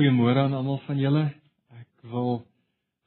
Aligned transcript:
Goeiemôre 0.00 0.40
aan 0.40 0.54
almal 0.56 0.78
van 0.86 0.96
julle. 0.96 1.22
Ek 1.76 2.06
wil 2.08 2.38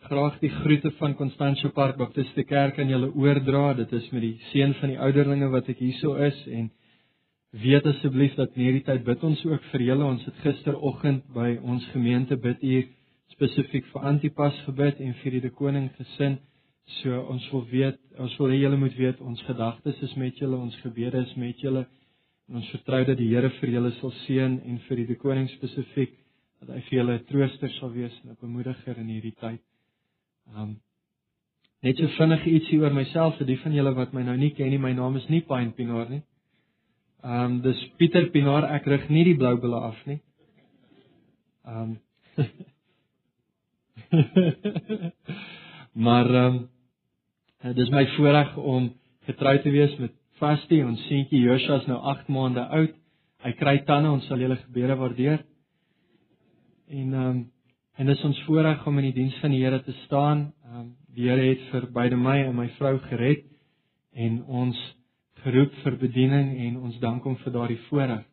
graag 0.05 0.36
die 0.43 0.51
groete 0.54 0.92
van 1.00 1.16
Constantia 1.17 1.71
Park 1.73 1.97
Baptiste 1.97 2.43
Kerk 2.46 2.77
aan 2.77 2.92
julle 2.93 3.09
oordra. 3.18 3.71
Dit 3.79 3.96
is 3.97 4.12
met 4.13 4.21
die 4.21 4.36
seën 4.52 4.76
van 4.78 4.94
die 4.94 5.00
ouderlinge 5.02 5.50
wat 5.50 5.71
ek 5.74 5.82
hierso 5.82 6.14
is 6.21 6.38
en 6.46 6.70
weet 7.64 7.90
asseblief 7.90 8.38
dat 8.38 8.54
in 8.54 8.68
hierdie 8.68 8.84
tyd 8.86 9.02
bid 9.10 9.26
ons 9.26 9.42
ook 9.50 9.66
vir 9.71 9.88
julle. 9.88 10.06
Ons 10.06 10.29
het 10.29 10.38
gisteroggend 10.46 11.25
by 11.34 11.55
ons 11.66 11.89
gemeente 11.95 12.38
bid 12.45 12.61
hier 12.61 12.86
spesifiek 13.34 13.89
vir 13.89 14.10
Antipas 14.14 14.62
gebid 14.70 15.02
en 15.02 15.18
vir 15.23 15.41
die 15.41 15.55
koning 15.57 15.89
gesin. 15.98 16.38
So 17.02 17.25
ons 17.25 17.52
wil 17.55 17.66
weet, 17.73 18.02
ons 18.21 18.38
wil 18.38 18.54
hê 18.54 18.62
julle 18.68 18.84
moet 18.86 19.02
weet 19.02 19.30
ons 19.34 19.48
gedagtes 19.50 20.05
is 20.05 20.14
met 20.14 20.38
julle, 20.38 20.62
ons 20.62 20.78
gebede 20.86 21.25
is 21.25 21.34
met 21.41 21.57
julle. 21.57 21.88
En 22.52 22.62
ons 22.62 22.73
vertrou 22.78 23.02
dat 23.10 23.18
die 23.18 23.34
Here 23.34 23.50
vir 23.64 23.80
julle 23.80 23.98
sal 23.98 24.14
seën 24.28 24.62
en 24.62 24.84
vir 24.86 25.07
die 25.10 25.18
koning 25.18 25.50
spesifiek 25.57 26.20
dat 26.64 26.77
hy 26.77 26.82
vir 26.88 26.98
julle 27.00 27.16
'n 27.20 27.26
trooster 27.27 27.72
sal 27.77 27.91
wees 27.91 28.16
en 28.23 28.31
'n 28.31 28.41
bemoediger 28.41 28.98
in 28.98 29.08
hierdie 29.08 29.35
tyd. 29.40 29.62
Um 30.55 30.80
net 31.84 31.98
so 31.98 32.08
vinnig 32.17 32.45
ietsie 32.48 32.80
oor 32.80 32.94
myself 32.94 33.38
vir 33.38 33.48
die 33.48 33.59
van 33.59 33.73
julle 33.73 33.95
wat 33.95 34.13
my 34.13 34.23
nou 34.23 34.38
nie 34.38 34.53
ken 34.55 34.70
nie, 34.70 34.77
my 34.77 34.94
naam 34.94 35.17
is 35.17 35.30
nie 35.30 35.41
Pine 35.41 35.72
Pinaar 35.72 36.09
nie. 36.09 36.23
Um 37.23 37.62
dis 37.62 37.89
Pieter 37.98 38.30
Pinaar, 38.31 38.63
ek 38.76 38.88
rig 38.88 39.09
nie 39.09 39.23
die 39.23 39.36
blou 39.36 39.58
bulle 39.58 39.80
af 39.91 40.08
nie. 40.08 40.22
Um 41.66 41.99
Maar 46.05 46.45
um 46.45 46.70
dis 47.75 47.89
my 47.89 48.05
voorreg 48.17 48.58
om 48.58 48.94
getrou 49.27 49.58
te 49.61 49.72
wees 49.72 49.98
met 50.00 50.11
Vastie, 50.39 50.86
ons 50.86 51.08
seentjie 51.08 51.39
Joshua 51.39 51.80
is 51.80 51.88
nou 51.88 52.00
8 52.02 52.27
maande 52.27 52.67
oud. 52.67 52.94
Hy 53.44 53.52
kry 53.59 53.77
tande, 53.88 54.11
ons 54.11 54.27
sal 54.27 54.39
julle 54.39 54.58
gebede 54.58 54.95
waardeer. 54.98 55.44
En 56.93 57.13
ehm 57.13 57.29
um, 57.29 57.41
en 57.95 58.09
dis 58.09 58.23
ons 58.25 58.39
voorreg 58.47 58.85
om 58.89 58.97
in 58.97 59.05
die 59.11 59.13
diens 59.13 59.36
van 59.41 59.52
die 59.53 59.61
Here 59.61 59.81
te 59.83 59.94
staan. 60.05 60.52
Ehm 60.66 60.80
um, 60.80 60.91
die 61.16 61.30
Here 61.30 61.45
het 61.50 61.63
vir 61.72 61.88
beide 61.94 62.17
my 62.17 62.38
en 62.44 62.55
my 62.55 62.67
vrou 62.77 62.97
gered 63.09 63.45
en 64.13 64.44
ons 64.45 64.77
geroep 65.44 65.73
vir 65.83 65.97
bediening 66.02 66.53
en 66.67 66.77
ons 66.88 67.00
dank 67.02 67.23
hom 67.23 67.35
vir 67.41 67.53
daardie 67.53 67.80
voorreg. 67.88 68.23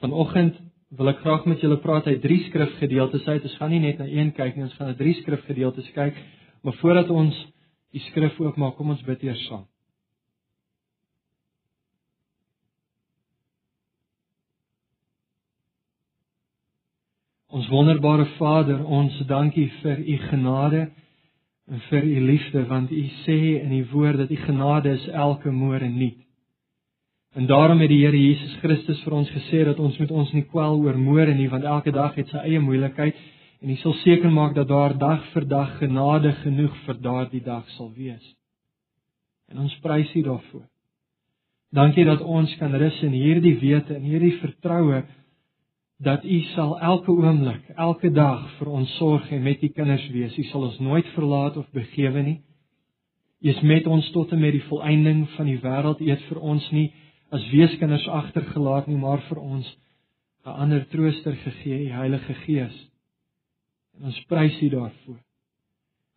Vanoggend 0.00 0.60
wil 0.96 1.12
ek 1.12 1.22
graag 1.24 1.46
met 1.46 1.60
julle 1.64 1.80
praat 1.80 2.06
uit 2.06 2.20
drie 2.22 2.40
skrifgedeeltes 2.48 3.26
uit. 3.26 3.42
Ons 3.48 3.56
gaan 3.60 3.70
nie 3.70 3.82
net 3.82 3.98
na 3.98 4.08
een 4.08 4.32
kyk 4.36 4.56
nie, 4.56 4.66
ons 4.68 4.76
gaan 4.78 4.92
na 4.92 4.98
drie 4.98 5.14
skrifgedeeltes 5.22 5.90
kyk. 5.96 6.16
Maar 6.62 6.76
voordat 6.82 7.10
ons 7.10 7.36
die 7.94 8.04
skrif 8.10 8.38
oopmaak, 8.40 8.76
kom 8.76 8.92
ons 8.92 9.04
bid 9.06 9.22
eers 9.28 9.44
saam. 9.48 9.66
Ons 17.60 17.68
wonderbare 17.68 18.24
Vader, 18.38 18.78
ons 18.88 19.16
dankie 19.28 19.66
vir 19.82 19.98
u 20.00 20.14
genade 20.30 20.86
en 21.68 21.82
vir 21.90 22.06
u 22.08 22.20
liefde 22.30 22.62
want 22.70 22.88
u 22.90 23.02
sê 23.24 23.36
in 23.60 23.74
u 23.76 23.80
woord 23.90 24.22
dat 24.22 24.30
u 24.32 24.38
genade 24.46 24.94
is 24.96 25.04
elke 25.12 25.52
môre 25.52 25.90
nuut. 25.92 26.16
En 27.36 27.46
daarom 27.46 27.82
het 27.84 27.92
die 27.92 28.00
Here 28.00 28.16
Jesus 28.16 28.54
Christus 28.62 29.02
vir 29.04 29.18
ons 29.18 29.34
gesê 29.34 29.60
dat 29.68 29.78
ons 29.78 29.98
met 30.00 30.10
ons 30.22 30.32
nie 30.32 30.46
kwel 30.48 30.80
oor 30.86 30.96
môre 30.96 31.36
nie 31.36 31.50
want 31.52 31.68
elke 31.68 31.92
dag 31.92 32.16
het 32.16 32.32
sy 32.32 32.46
eie 32.48 32.64
moeilikheid 32.64 33.20
en 33.60 33.68
hy 33.74 33.76
sal 33.84 33.98
seker 34.06 34.32
maak 34.32 34.56
dat 34.56 34.72
daar 34.72 34.96
dag 34.96 35.28
vir 35.34 35.50
dag 35.52 35.76
genade 35.82 36.32
genoeg 36.40 36.82
vir 36.86 37.00
daardie 37.04 37.44
dag 37.44 37.68
sal 37.76 37.92
wees. 37.92 38.24
En 39.52 39.66
ons 39.68 39.78
prys 39.84 40.16
U 40.16 40.24
daarvoor. 40.32 40.64
Dankie 41.76 42.08
dat 42.08 42.24
ons 42.24 42.56
kan 42.56 42.72
rus 42.72 43.02
in 43.04 43.12
hierdie 43.12 43.58
wete 43.60 44.00
en 44.00 44.08
hierdie 44.08 44.38
vertroue 44.40 45.04
dat 46.00 46.24
U 46.24 46.40
sal 46.54 46.78
elke 46.80 47.12
oomblik, 47.12 47.66
elke 47.76 48.08
dag 48.10 48.44
vir 48.58 48.68
ons 48.72 48.92
sorg 48.96 49.26
en 49.30 49.42
met 49.44 49.62
U 49.62 49.68
kinders 49.68 50.06
wees. 50.14 50.36
U 50.38 50.44
sal 50.48 50.64
ons 50.70 50.78
nooit 50.80 51.06
verlaat 51.16 51.58
of 51.60 51.68
begewe 51.76 52.22
nie. 52.24 52.38
U 53.40 53.48
is 53.52 53.60
met 53.60 53.86
ons 53.86 54.08
tot 54.14 54.32
en 54.32 54.40
met 54.40 54.56
die 54.56 54.64
volëinding 54.68 55.26
van 55.36 55.48
die 55.48 55.58
wêreld. 55.60 56.00
U 56.00 56.08
het 56.08 56.22
vir 56.30 56.40
ons 56.40 56.70
nie 56.72 56.86
as 57.30 57.44
weeskinders 57.52 58.06
agtergelaat 58.08 58.88
nie, 58.88 58.96
maar 58.96 59.20
vir 59.28 59.40
ons 59.40 59.68
'n 60.46 60.56
ander 60.64 60.86
trooster 60.88 61.36
gegee, 61.36 61.78
die 61.84 61.92
Heilige 61.92 62.34
Gees. 62.46 62.76
En 63.98 64.08
ons 64.08 64.24
prys 64.28 64.62
U 64.62 64.68
daarvoor. 64.68 65.20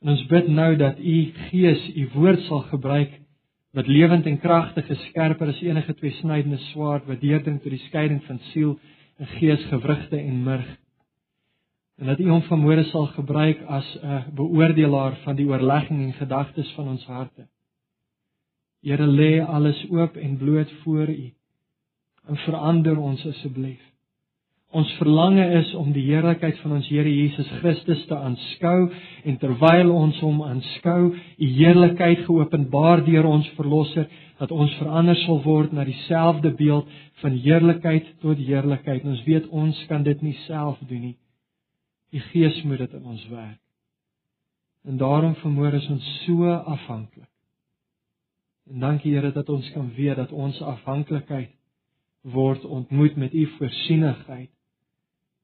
En 0.02 0.10
ons 0.10 0.26
bid 0.26 0.48
nou 0.48 0.76
dat 0.76 1.00
U 1.00 1.32
Gees 1.50 1.90
U 1.96 2.10
woord 2.14 2.40
sal 2.48 2.62
gebruik 2.72 3.20
wat 3.74 3.88
lewend 3.88 4.26
en 4.26 4.40
kragtig 4.40 4.90
is, 4.90 5.06
skerper 5.10 5.48
as 5.48 5.62
enige 5.62 5.94
tweesnydende 5.94 6.58
swaard 6.58 7.06
wat 7.06 7.22
deurdring 7.22 7.62
tot 7.62 7.72
die 7.72 7.86
skeiding 7.88 8.24
van 8.24 8.40
siel 8.52 8.80
'n 9.20 9.26
gees 9.26 9.64
gewrigte 9.66 10.18
en 10.18 10.44
murg. 10.44 10.78
En 11.98 12.06
dat 12.06 12.20
U 12.20 12.30
hom 12.30 12.42
vanmôre 12.42 12.84
sal 12.84 13.06
gebruik 13.06 13.62
as 13.62 13.98
'n 14.02 14.34
beoordelaar 14.36 15.16
van 15.16 15.36
die 15.36 15.48
oorlegging 15.48 16.02
en 16.04 16.14
gedagtes 16.14 16.72
van 16.72 16.88
ons 16.88 17.06
harte. 17.06 17.48
Here 18.82 19.08
lê 19.08 19.46
alles 19.46 19.90
oop 19.90 20.16
en 20.16 20.38
bloot 20.38 20.72
voor 20.72 21.08
U. 21.08 21.34
En 22.26 22.36
verander 22.36 22.98
ons 22.98 23.26
asseblief. 23.26 23.93
Ons 24.74 24.90
verlange 24.98 25.44
is 25.60 25.70
om 25.78 25.92
die 25.94 26.08
heerlikheid 26.08 26.58
van 26.64 26.80
ons 26.80 26.88
Here 26.90 27.10
Jesus 27.10 27.50
Christus 27.60 28.00
te 28.10 28.18
aanskou 28.18 28.88
en 29.30 29.36
terwyl 29.38 29.92
ons 29.94 30.18
hom 30.26 30.40
aanskou, 30.42 31.12
u 31.14 31.50
heerlikheid 31.60 32.24
geopenbaar 32.26 33.04
deur 33.06 33.28
ons 33.30 33.50
verlosser 33.58 34.08
dat 34.40 34.52
ons 34.52 34.74
verander 34.80 35.20
sal 35.22 35.44
word 35.46 35.76
na 35.78 35.86
dieselfde 35.86 36.56
beeld 36.58 36.90
van 37.22 37.38
heerlikheid 37.44 38.08
tot 38.24 38.42
heerlikheid. 38.42 39.06
Ons 39.06 39.22
weet 39.28 39.46
ons 39.54 39.84
kan 39.92 40.02
dit 40.08 40.26
nie 40.26 40.34
self 40.48 40.82
doen 40.90 41.06
nie. 41.12 41.18
Die 42.14 42.24
Gees 42.32 42.58
moet 42.66 42.82
dit 42.82 42.98
in 42.98 43.06
ons 43.14 43.28
werk. 43.30 43.62
En 44.90 44.98
daarom 44.98 45.38
vermoor 45.44 45.78
is 45.78 45.86
ons 45.94 46.10
so 46.24 46.50
afhanklik. 46.50 47.30
En 48.74 48.82
dankie 48.82 49.14
Here 49.14 49.30
dat 49.38 49.54
ons 49.54 49.70
kan 49.78 49.94
weet 49.94 50.18
dat 50.18 50.34
ons 50.34 50.58
afhanklikheid 50.66 51.54
word 52.34 52.66
ontmoet 52.66 53.16
met 53.22 53.34
u 53.38 53.46
voorsienigheid 53.60 54.50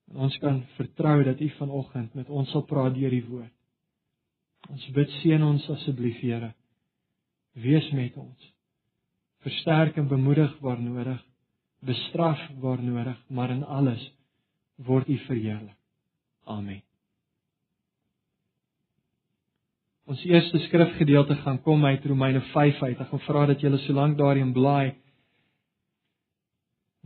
En 0.09 0.25
ons 0.25 0.37
kan 0.41 0.61
vertrou 0.75 1.23
dat 1.23 1.41
U 1.41 1.49
vanoggend 1.57 2.13
met 2.13 2.29
ons 2.29 2.49
sal 2.49 2.65
praat 2.65 2.95
deur 2.95 3.13
die 3.13 3.25
woord. 3.25 3.53
Ons 4.69 4.85
bid 4.95 5.11
seën 5.21 5.43
ons 5.43 5.69
asseblief, 5.69 6.19
Here. 6.21 6.53
Wees 7.53 7.89
met 7.95 8.17
ons. 8.17 8.51
Versterk 9.45 9.97
en 9.97 10.07
bemoedig 10.07 10.51
waar 10.59 10.81
nodig, 10.81 11.21
bestraf 11.85 12.41
waar 12.59 12.81
nodig, 12.83 13.17
maar 13.27 13.53
in 13.53 13.63
alles 13.63 14.03
word 14.75 15.09
U 15.09 15.17
verheerlik. 15.27 15.77
Amen. 16.45 16.81
Ons 20.09 20.23
eerste 20.25 20.57
skrifgedeelte 20.65 21.35
gaan 21.43 21.59
kom 21.61 21.85
uit 21.85 22.05
Romeine 22.05 22.41
5 22.41 22.81
uit. 22.81 22.97
Ek 22.97 23.11
gaan 23.11 23.21
vra 23.27 23.45
dat 23.51 23.61
julle 23.61 23.77
so 23.83 23.93
lank 23.93 24.17
daarin 24.17 24.53
blaai. 24.55 24.95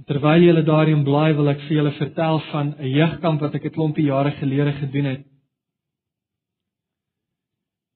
Terwyl 0.02 0.42
julle 0.42 0.64
daarin 0.66 1.04
bly, 1.06 1.36
wil 1.38 1.52
ek 1.52 1.60
vir 1.68 1.76
julle 1.78 1.92
vertel 2.00 2.40
van 2.50 2.74
'n 2.80 2.90
jeugkamp 2.98 3.42
wat 3.42 3.54
ek 3.56 3.66
'n 3.66 3.76
klompie 3.76 4.06
jare 4.10 4.32
gelede 4.42 4.74
gedoen 4.82 5.06
het. 5.06 5.24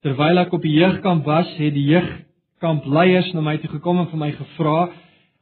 Terwyl 0.04 0.38
ek 0.38 0.54
op 0.54 0.62
die 0.62 0.78
jeugkamp 0.78 1.26
was, 1.26 1.50
het 1.58 1.74
die 1.74 1.90
jeugkampleiers 1.90 3.34
na 3.34 3.42
my 3.42 3.58
toe 3.58 3.70
gekom 3.70 3.98
en 4.00 4.08
vir 4.12 4.20
my 4.20 4.32
gevra, 4.32 4.90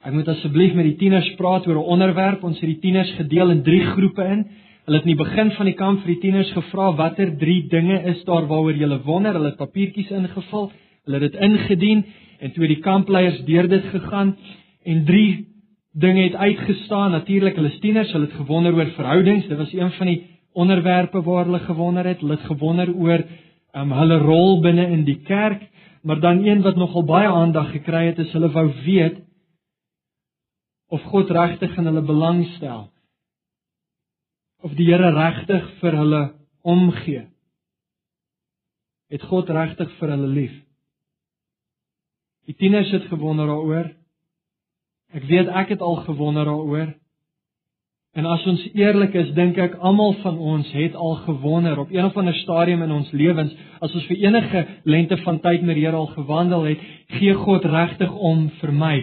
ek 0.05 0.13
moet 0.13 0.27
asseblief 0.27 0.73
met 0.75 0.85
die 0.85 0.95
tieners 0.95 1.35
praat 1.35 1.67
oor 1.67 1.75
'n 1.75 1.91
onderwerp. 1.94 2.44
Ons 2.44 2.59
het 2.61 2.69
die 2.69 2.79
tieners 2.79 3.11
gedeel 3.19 3.49
in 3.49 3.63
3 3.63 3.85
groepe 3.91 4.23
in. 4.23 4.47
Hulle 4.85 4.97
het 4.97 5.05
in 5.05 5.17
die 5.17 5.23
begin 5.25 5.51
van 5.51 5.65
die 5.65 5.75
kamp 5.75 5.99
vir 5.99 6.13
die 6.13 6.21
tieners 6.21 6.51
gevra 6.53 6.95
watter 6.95 7.38
3 7.38 7.67
dinge 7.67 8.01
is 8.05 8.23
daar 8.23 8.47
waaroor 8.47 8.73
julle 8.73 9.03
wonder. 9.03 9.33
Hulle 9.33 9.49
het 9.49 9.57
papiertjies 9.57 10.09
ingevul, 10.09 10.71
hulle 11.03 11.19
het 11.19 11.31
dit 11.31 11.41
ingedien 11.41 12.05
en 12.39 12.51
toe 12.51 12.67
die 12.67 12.79
kampleiers 12.79 13.44
deur 13.45 13.67
dit 13.67 13.83
gegaan 13.83 14.38
en 14.85 15.05
dinge 15.95 16.23
het 16.28 16.35
uitgestaan. 16.35 17.11
Natuurlik, 17.11 17.56
hulle 17.56 17.72
tieners, 17.79 18.11
hulle 18.11 18.28
het 18.28 18.35
gewonder 18.35 18.75
oor 18.75 18.91
verhoudings. 18.97 19.47
Dit 19.47 19.57
was 19.57 19.73
een 19.73 19.91
van 19.91 20.12
die 20.12 20.21
onderwerpe 20.51 21.21
waar 21.24 21.45
hulle 21.45 21.59
gewonder 21.59 22.06
het. 22.06 22.19
Hulle 22.19 22.36
het 22.36 22.50
gewonder 22.50 22.94
oor 22.94 23.24
um, 23.75 23.92
hulle 23.92 24.18
rol 24.24 24.59
binne 24.63 24.88
in 24.92 25.03
die 25.07 25.19
kerk, 25.27 25.63
maar 26.01 26.19
dan 26.19 26.44
een 26.45 26.62
wat 26.62 26.75
nogal 26.75 27.03
baie 27.03 27.27
aandag 27.27 27.71
gekry 27.71 28.06
het, 28.06 28.19
is 28.19 28.31
hulle 28.31 28.51
wou 28.51 28.68
weet 28.86 29.24
of 30.94 31.01
God 31.12 31.31
regtig 31.33 31.77
in 31.77 31.89
hulle 31.89 32.03
belang 32.06 32.44
stel. 32.56 32.86
Of 34.63 34.75
die 34.77 34.86
Here 34.88 35.12
regtig 35.12 35.65
vir 35.81 35.97
hulle 35.97 36.21
omgee. 36.62 37.25
Het 39.12 39.25
God 39.30 39.50
regtig 39.50 39.92
vir 40.00 40.13
hulle 40.13 40.30
lief? 40.30 40.56
Die 42.45 42.56
tieners 42.56 42.92
het 42.94 43.09
gewonder 43.09 43.50
daaroor. 43.50 43.89
Ek 45.15 45.23
weet 45.29 45.47
ek 45.47 45.75
het 45.75 45.81
al 45.81 46.01
gewonder 46.03 46.45
daaroor. 46.45 46.94
En 48.15 48.25
as 48.31 48.45
ons 48.47 48.62
eerlik 48.73 49.15
is, 49.15 49.31
dink 49.35 49.57
ek 49.59 49.73
almal 49.83 50.13
van 50.21 50.38
ons 50.39 50.67
het 50.71 50.94
al 50.95 51.17
gewonder 51.25 51.79
op 51.83 51.91
een 51.91 52.06
of 52.07 52.15
ander 52.15 52.35
stadium 52.35 52.83
in 52.83 52.91
ons 52.95 53.12
lewens, 53.12 53.51
as 53.83 53.95
ons 53.95 54.06
vir 54.07 54.21
enige 54.23 54.62
lente 54.88 55.17
van 55.23 55.39
tyd 55.44 55.65
met 55.67 55.75
die 55.75 55.83
Here 55.83 56.00
al 56.00 56.12
gewandel 56.13 56.63
het, 56.69 56.85
gee 57.17 57.33
God 57.35 57.67
regtig 57.67 58.12
om 58.12 58.47
vir 58.62 58.71
my? 58.71 58.94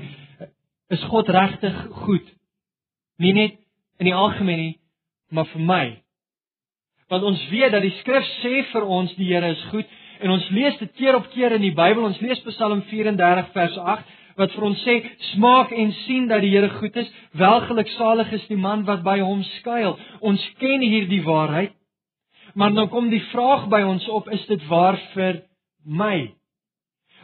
Is 0.93 1.05
God 1.13 1.29
regtig 1.29 1.77
goed? 2.05 2.31
Nie 3.21 3.35
net 3.37 3.61
in 4.01 4.09
die 4.09 4.17
algemeen 4.17 4.61
nie, 4.61 4.73
maar 5.29 5.49
vir 5.53 5.67
my. 5.69 5.85
Want 7.13 7.29
ons 7.29 7.45
weet 7.53 7.73
dat 7.73 7.85
die 7.85 7.93
skrif 8.01 8.25
sê 8.41 8.63
vir 8.73 8.89
ons 8.89 9.13
die 9.21 9.29
Here 9.29 9.53
is 9.53 9.69
goed 9.73 10.01
en 10.23 10.33
ons 10.33 10.49
lees 10.55 10.77
dit 10.81 10.93
keer 10.97 11.17
op 11.19 11.29
keer 11.33 11.53
in 11.57 11.65
die 11.65 11.75
Bybel. 11.77 12.05
Ons 12.09 12.21
lees 12.25 12.41
Psalm 12.49 12.81
34 12.89 13.53
vers 13.53 13.79
8 13.97 14.19
wat 14.37 14.53
vir 14.55 14.67
ons 14.69 14.83
sê 14.87 14.99
smaak 15.33 15.73
en 15.73 15.93
sien 16.05 16.29
dat 16.31 16.43
die 16.45 16.53
Here 16.55 16.71
goed 16.79 16.97
is. 16.97 17.09
Welgeluksalig 17.39 18.33
is 18.33 18.47
die 18.49 18.61
man 18.61 18.85
wat 18.89 19.03
by 19.05 19.19
hom 19.21 19.43
skuil. 19.59 19.97
Ons 20.21 20.45
ken 20.61 20.85
hierdie 20.85 21.23
waarheid. 21.25 21.75
Maar 22.55 22.73
nou 22.73 22.87
kom 22.93 23.09
die 23.11 23.23
vraag 23.31 23.69
by 23.73 23.81
ons 23.89 24.05
op, 24.13 24.29
is 24.33 24.45
dit 24.47 24.65
waar 24.69 24.99
vir 25.15 25.43
my? 25.85 26.33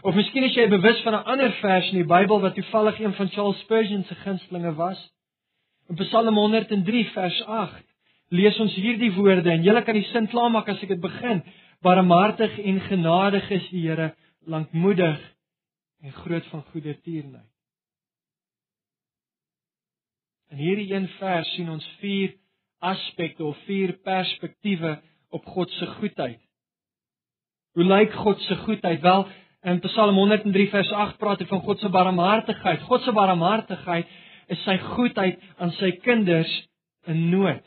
Of 0.06 0.14
miskien 0.14 0.46
is 0.46 0.54
jy 0.56 0.68
bewus 0.70 1.00
van 1.04 1.14
'n 1.14 1.28
ander 1.34 1.52
vers 1.60 1.90
in 1.90 1.98
die 1.98 2.08
Bybel 2.08 2.40
wat 2.40 2.54
toevallig 2.54 3.00
een 3.00 3.14
van 3.14 3.28
Charles 3.28 3.58
Spurgeon 3.60 4.04
se 4.04 4.14
gunstelinge 4.14 4.74
was. 4.74 4.98
In 5.88 5.96
Psalm 5.96 6.34
103 6.34 7.04
vers 7.12 7.42
8 7.44 7.84
lees 8.30 8.58
ons 8.60 8.74
hierdie 8.74 9.12
woorde 9.12 9.50
en 9.50 9.62
julle 9.62 9.82
kan 9.82 9.94
die 9.94 10.04
sin 10.12 10.28
klaarmaak 10.28 10.68
as 10.68 10.82
ek 10.82 10.88
dit 10.88 11.00
begin. 11.00 11.42
Barmhartig 11.82 12.58
en 12.58 12.80
genadig 12.80 13.50
is 13.50 13.68
die 13.70 13.88
Here, 13.88 14.14
lankmoedig 14.46 15.18
en 16.00 16.12
groot 16.12 16.46
van 16.46 16.62
goeie 16.72 16.94
tierenheid. 17.00 17.50
In 20.48 20.60
hierdie 20.62 20.92
een 20.94 21.08
vers 21.18 21.48
sien 21.56 21.68
ons 21.70 21.86
vier 22.00 22.36
aspekte 22.78 23.44
of 23.44 23.58
vier 23.66 23.92
perspektiewe 24.06 24.94
op 25.34 25.44
God 25.44 25.70
se 25.76 25.86
goedheid. 25.98 26.40
Hoe 27.76 27.84
lyk 27.84 28.14
God 28.14 28.40
se 28.46 28.56
goedheid? 28.56 29.02
Wel, 29.04 29.26
in 29.68 29.80
Psalm 29.84 30.16
103 30.16 30.68
vers 30.72 30.92
8 30.92 31.18
praat 31.18 31.42
hy 31.42 31.48
van 31.50 31.60
God 31.66 31.82
se 31.82 31.90
barmhartigheid. 31.92 32.86
God 32.88 33.04
se 33.04 33.12
barmhartigheid 33.12 34.16
is 34.48 34.62
sy 34.64 34.78
goedheid 34.94 35.42
aan 35.58 35.74
sy 35.76 35.92
kinders 36.06 36.54
in 37.10 37.28
nood. 37.28 37.64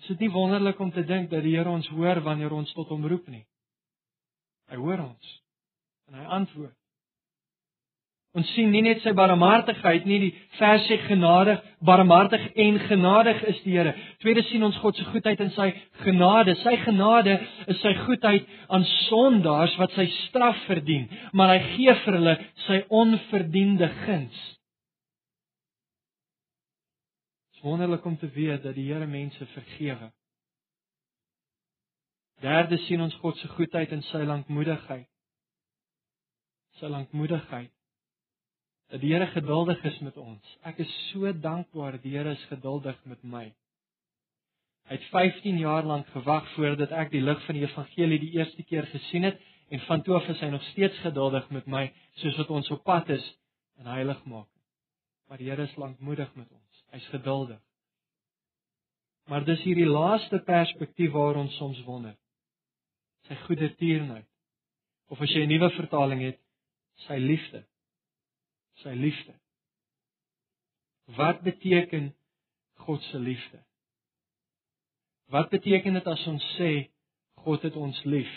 Is 0.00 0.14
dit 0.14 0.24
nie 0.24 0.32
wonderlik 0.32 0.80
om 0.80 0.90
te 0.94 1.04
dink 1.06 1.28
dat 1.30 1.44
die 1.44 1.54
Here 1.58 1.70
ons 1.70 1.86
hoor 1.92 2.22
wanneer 2.24 2.54
ons 2.56 2.72
tot 2.74 2.88
hom 2.90 3.04
roep 3.06 3.28
nie? 3.30 3.44
Hy 4.72 4.80
hoor 4.80 5.04
ons 5.10 5.41
en 6.08 6.20
hy 6.20 6.28
antwoord. 6.38 6.76
Ons 8.32 8.48
sien 8.56 8.70
nie 8.72 8.80
net 8.80 9.02
sy 9.04 9.12
barmhartigheid 9.12 10.06
nie, 10.08 10.18
die 10.22 10.30
vers 10.56 10.86
sê 10.88 10.96
genadig, 11.04 11.58
barmhartig 11.84 12.46
en 12.64 12.78
genadig 12.88 13.42
is 13.50 13.58
die 13.66 13.74
Here. 13.74 13.92
Tweede 14.24 14.46
sien 14.48 14.64
ons 14.64 14.78
God 14.80 14.96
se 14.96 15.04
goedheid 15.10 15.42
in 15.44 15.52
sy 15.52 15.66
genade. 16.00 16.54
Sy 16.62 16.78
genade 16.86 17.34
is 17.68 17.82
sy 17.84 17.92
goedheid 18.06 18.48
aan 18.72 18.88
sondaars 19.10 19.76
wat 19.82 19.92
sy 19.98 20.06
straf 20.22 20.64
verdien, 20.70 21.10
maar 21.36 21.52
hy 21.52 21.60
gee 21.74 21.98
vir 22.06 22.18
hulle 22.18 22.36
sy 22.64 22.80
onverdiende 23.02 23.92
guns. 24.06 24.40
Dit 27.52 27.60
is 27.60 27.68
wonderlik 27.68 28.08
om 28.08 28.16
te 28.16 28.32
weet 28.32 28.64
dat 28.64 28.80
die 28.80 28.88
Here 28.88 29.06
mense 29.06 29.44
vergewe. 29.52 30.08
Derde 32.40 32.80
sien 32.88 33.04
ons 33.04 33.20
God 33.20 33.36
se 33.38 33.52
goedheid 33.60 33.92
in 33.92 34.00
sy 34.08 34.24
lankmoedigheid. 34.24 35.11
Sy 36.82 36.90
lankmoedigheid 36.90 37.70
dat 38.90 39.00
die 39.00 39.12
Here 39.14 39.26
geduldig 39.30 39.80
is 39.88 39.98
met 40.04 40.16
ons. 40.20 40.48
Ek 40.68 40.82
is 40.82 40.90
so 41.12 41.30
dankbaar 41.32 41.94
die 42.02 42.10
Here 42.12 42.34
is 42.34 42.42
geduldig 42.50 42.98
met 43.08 43.22
my. 43.22 43.44
Hy 44.90 44.98
het 44.98 45.06
15 45.12 45.60
jaar 45.62 45.86
lank 45.86 46.10
gewag 46.12 46.48
voordat 46.56 46.90
ek 46.92 47.12
die 47.14 47.22
lig 47.22 47.40
van 47.46 47.56
die 47.56 47.62
evangelie 47.64 48.18
die 48.20 48.32
eerste 48.34 48.66
keer 48.66 48.90
gesien 48.90 49.28
het 49.30 49.38
en 49.72 49.80
van 49.86 50.02
toe 50.02 50.18
af 50.18 50.28
is 50.34 50.42
hy 50.42 50.50
nog 50.52 50.66
steeds 50.72 50.98
geduldig 51.06 51.48
met 51.54 51.70
my 51.70 51.86
soos 52.20 52.36
wat 52.42 52.50
ons 52.58 52.68
op 52.74 52.82
pad 52.84 53.14
is 53.14 53.30
in 53.80 53.88
heiligmaking. 53.88 54.60
Maar 55.30 55.40
die 55.40 55.48
Here 55.48 55.70
is 55.70 55.78
lankmoedig 55.80 56.34
met 56.34 56.50
ons. 56.50 56.84
Hy's 56.92 57.08
geduldig. 57.14 57.62
Maar 59.30 59.46
dis 59.46 59.62
hierdie 59.64 59.88
laaste 59.88 60.42
perspektief 60.44 61.14
waar 61.14 61.38
ons 61.40 61.56
soms 61.56 61.78
wonder. 61.86 62.18
Sy 63.30 63.38
goeie 63.46 63.70
tierenheid. 63.78 64.26
Of 65.08 65.22
as 65.22 65.30
jy 65.30 65.46
'n 65.46 65.48
nuwe 65.48 65.70
vertaling 65.70 66.20
het, 66.26 66.42
sy 67.06 67.18
liefde 67.18 67.64
sy 68.82 68.94
liefde. 68.96 69.34
Wat 71.16 71.42
beteken 71.42 72.14
God 72.86 73.02
se 73.02 73.18
liefde? 73.18 73.60
Wat 75.30 75.50
beteken 75.50 75.94
dit 75.98 76.06
as 76.06 76.26
ons 76.26 76.48
sê 76.56 76.72
God 77.44 77.62
het 77.66 77.76
ons 77.76 78.02
lief? 78.04 78.32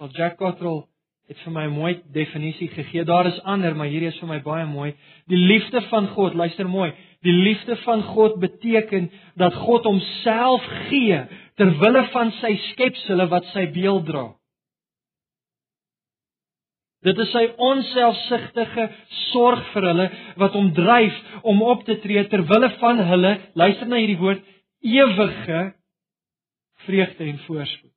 Al 0.00 0.12
Jack 0.16 0.38
Cottrell 0.40 0.84
het 1.30 1.38
vir 1.44 1.52
my 1.52 1.64
'n 1.66 1.76
mooi 1.76 2.02
definisie 2.12 2.68
gegee. 2.68 3.04
Daar 3.04 3.26
is 3.26 3.42
ander, 3.42 3.76
maar 3.76 3.86
hierdie 3.86 4.08
is 4.08 4.18
vir 4.18 4.28
my 4.28 4.40
baie 4.42 4.66
mooi. 4.66 4.96
Die 5.26 5.36
liefde 5.36 5.82
van 5.82 6.08
God, 6.08 6.34
luister 6.34 6.68
mooi. 6.68 6.92
Die 7.22 7.32
liefde 7.32 7.76
van 7.76 8.02
God 8.02 8.40
beteken 8.40 9.10
dat 9.36 9.54
God 9.54 9.84
homself 9.84 10.62
gee 10.88 11.26
ter 11.54 11.78
wille 11.78 12.08
van 12.10 12.32
sy 12.32 12.56
skepsels 12.56 13.28
wat 13.28 13.44
sy 13.44 13.70
beeld 13.70 14.06
dra. 14.06 14.39
Dit 17.06 17.18
is 17.22 17.30
sy 17.32 17.46
onselfsugtige 17.56 18.88
sorg 19.30 19.62
vir 19.72 19.86
hulle 19.88 20.08
wat 20.40 20.56
hom 20.56 20.72
dryf 20.76 21.20
om 21.48 21.62
op 21.64 21.86
te 21.86 21.96
tree 22.02 22.26
ter 22.28 22.42
wille 22.48 22.68
van 22.80 23.00
hulle, 23.08 23.36
luister 23.56 23.88
na 23.88 24.00
hierdie 24.02 24.20
woord, 24.20 24.42
ewige 24.84 25.62
vreugde 26.84 27.24
en 27.24 27.40
voorspoed. 27.46 27.94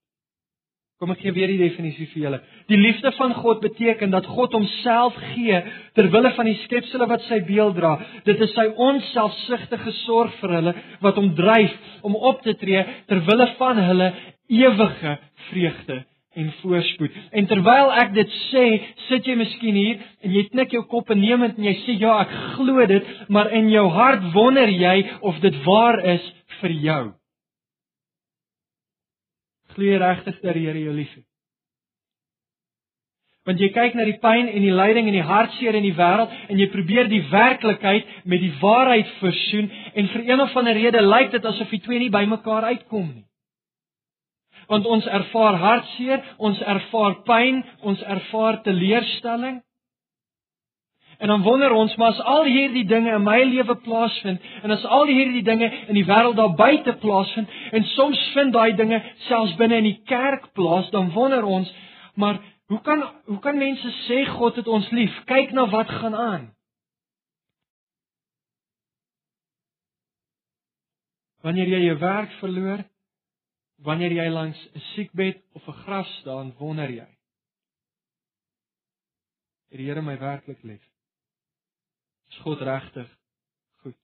Kom 1.03 1.11
ek 1.11 1.19
gee 1.19 1.33
weer 1.35 1.51
die 1.51 1.59
definisie 1.59 2.05
vir 2.13 2.21
julle. 2.21 2.39
Die 2.71 2.79
liefde 2.79 3.11
van 3.17 3.33
God 3.35 3.59
beteken 3.59 4.13
dat 4.13 4.27
God 4.29 4.55
homself 4.55 5.17
gee 5.33 5.59
ter 5.97 6.07
wille 6.13 6.31
van 6.37 6.47
die 6.47 6.55
skepsels 6.61 7.09
wat 7.11 7.25
sy 7.27 7.41
beeld 7.43 7.75
dra. 7.75 7.97
Dit 8.23 8.39
is 8.45 8.55
sy 8.55 8.69
onselfsugtige 8.71 9.91
sorg 10.05 10.31
vir 10.39 10.55
hulle 10.61 10.75
wat 11.03 11.19
hom 11.19 11.33
dryf 11.35 11.75
om 12.07 12.15
op 12.15 12.39
te 12.47 12.55
tree 12.61 12.87
ter 13.11 13.19
wille 13.27 13.51
van 13.59 13.83
hulle 13.83 14.09
ewige 14.47 15.17
vreugde 15.49 15.99
en 16.33 16.53
voorspoed. 16.61 17.17
En 17.31 17.47
terwyl 17.49 17.91
ek 18.01 18.13
dit 18.15 18.37
sê, 18.49 18.63
sit 19.07 19.27
jy 19.27 19.35
miskien 19.37 19.75
hier 19.77 20.05
en 20.25 20.33
jy 20.33 20.45
knik 20.49 20.73
jou 20.73 20.83
kop 20.89 21.11
innemend 21.13 21.59
en 21.59 21.67
jy 21.69 21.75
sê 21.83 21.97
ja, 22.01 22.21
ek 22.25 22.31
glo 22.55 22.85
dit, 22.89 23.11
maar 23.29 23.51
in 23.53 23.69
jou 23.73 23.85
hart 23.93 24.31
wonder 24.33 24.69
jy 24.69 24.95
of 25.21 25.37
dit 25.43 25.59
waar 25.67 25.99
is 26.15 26.25
vir 26.61 26.73
jou. 26.87 27.03
Glo 29.75 29.91
jy 29.91 30.01
regtig 30.01 30.41
dat 30.41 30.57
die 30.57 30.65
Here 30.67 30.81
jou 30.81 30.95
liefhet? 30.95 31.25
Want 33.43 33.59
jy 33.59 33.67
kyk 33.75 33.97
na 33.97 34.05
die 34.07 34.19
pyn 34.23 34.47
en 34.47 34.63
die 34.63 34.71
lyding 34.71 35.09
en 35.09 35.17
die 35.17 35.25
hartseer 35.27 35.75
in 35.75 35.83
die 35.83 35.97
wêreld 35.97 36.31
en 36.47 36.61
jy 36.61 36.69
probeer 36.71 37.09
die 37.11 37.25
werklikheid 37.27 38.13
met 38.23 38.39
die 38.39 38.53
waarheid 38.61 39.09
versoen 39.19 39.67
en 39.93 40.07
vir 40.13 40.23
een 40.29 40.43
of 40.45 40.55
ander 40.55 40.79
rede 40.79 41.01
lyk 41.03 41.33
dit 41.33 41.45
asof 41.51 41.73
die 41.75 41.81
twee 41.83 41.99
nie 41.99 42.13
bymekaar 42.13 42.69
uitkom 42.71 43.09
nie 43.09 43.25
want 44.67 44.85
ons 44.85 45.05
ervaar 45.05 45.59
hartseer, 45.59 46.23
ons 46.37 46.59
ervaar 46.61 47.19
pyn, 47.27 47.63
ons 47.81 48.01
ervaar 48.01 48.61
teleurstelling. 48.63 49.61
En 51.17 51.27
dan 51.27 51.41
wonder 51.41 51.71
ons, 51.71 51.95
maar 51.95 52.11
as 52.11 52.21
al 52.21 52.47
hierdie 52.49 52.85
dinge 52.85 53.13
in 53.15 53.23
my 53.23 53.37
lewe 53.47 53.75
plaasvind 53.85 54.41
en 54.63 54.71
as 54.75 54.85
al 54.85 55.05
hierdie 55.07 55.43
dinge 55.45 55.69
in 55.87 55.95
die 55.95 56.07
wêreld 56.07 56.35
daar 56.35 56.55
buite 56.57 56.95
plaasvind 57.03 57.51
en 57.71 57.85
soms 57.93 58.19
vind 58.33 58.53
daai 58.53 58.73
dinge 58.75 58.99
selfs 59.29 59.53
binne 59.59 59.77
in 59.79 59.87
die 59.91 59.99
kerk 60.09 60.49
plaas, 60.57 60.89
dan 60.91 61.13
wonder 61.13 61.45
ons, 61.45 61.69
maar 62.15 62.41
hoe 62.67 62.81
kan 62.81 63.05
hoe 63.29 63.39
kan 63.39 63.57
mense 63.57 63.93
sê 64.07 64.23
God 64.25 64.57
het 64.59 64.67
ons 64.67 64.89
lief? 64.91 65.15
Kyk 65.29 65.53
na 65.53 65.67
wat 65.69 65.91
gaan 66.01 66.15
aan. 66.15 66.49
Wanneer 71.43 71.67
jy 71.75 71.81
jou 71.85 71.97
werk 71.99 72.31
verloor, 72.39 72.83
wanneer 73.83 74.11
jy 74.15 74.29
langs 74.29 74.59
'n 74.73 74.79
siekbed 74.93 75.43
of 75.53 75.67
'n 75.67 75.79
graf 75.83 76.07
staan, 76.19 76.53
wonder 76.57 76.89
jy. 76.89 77.09
Het 79.69 79.77
die 79.77 79.87
Here 79.87 80.01
my 80.01 80.17
werklik 80.17 80.63
lief? 80.63 80.83
Is 82.29 82.37
God 82.37 82.61
regtig 82.61 83.09
goed? 83.81 83.95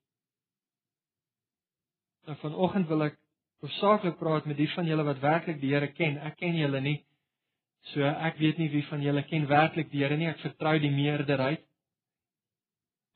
Nou 2.25 2.37
vanoggend 2.37 2.87
wil 2.87 3.03
ek 3.03 3.19
hoofsaaklik 3.61 4.17
praat 4.17 4.45
met 4.45 4.57
die 4.57 4.69
van 4.73 4.85
julle 4.85 5.03
wat 5.03 5.19
werklik 5.19 5.59
die 5.61 5.73
Here 5.73 5.91
ken. 5.91 6.17
Ek 6.17 6.37
ken 6.37 6.55
julle 6.55 6.81
nie. 6.81 7.05
So 7.93 8.01
ek 8.01 8.37
weet 8.37 8.57
nie 8.57 8.69
wie 8.69 8.85
van 8.89 9.01
julle 9.01 9.23
ken 9.23 9.47
werklik 9.47 9.91
die 9.91 10.03
Here 10.03 10.17
nie. 10.17 10.27
Ek 10.27 10.39
vertrou 10.39 10.79
die 10.79 10.91
meerderheid. 10.91 11.65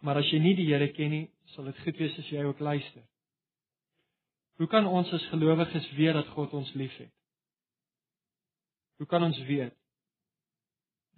Maar 0.03 0.19
as 0.21 0.29
jy 0.31 0.39
nie 0.39 0.55
die 0.55 0.67
Here 0.69 0.91
ken 0.93 1.09
nie, 1.09 1.25
sal 1.55 1.65
dit 1.65 1.81
goed 1.85 1.97
wees 1.97 2.19
as 2.19 2.29
jy 2.31 2.43
ook 2.43 2.59
luister. 2.59 3.03
Hoe 4.57 4.67
kan 4.67 4.85
ons 4.85 5.11
as 5.13 5.25
gelowiges 5.31 5.91
weet 5.97 6.13
dat 6.13 6.27
God 6.35 6.53
ons 6.53 6.73
liefhet? 6.73 7.11
Hoe 8.97 9.07
kan 9.07 9.23
ons 9.23 9.39
weet? 9.47 9.73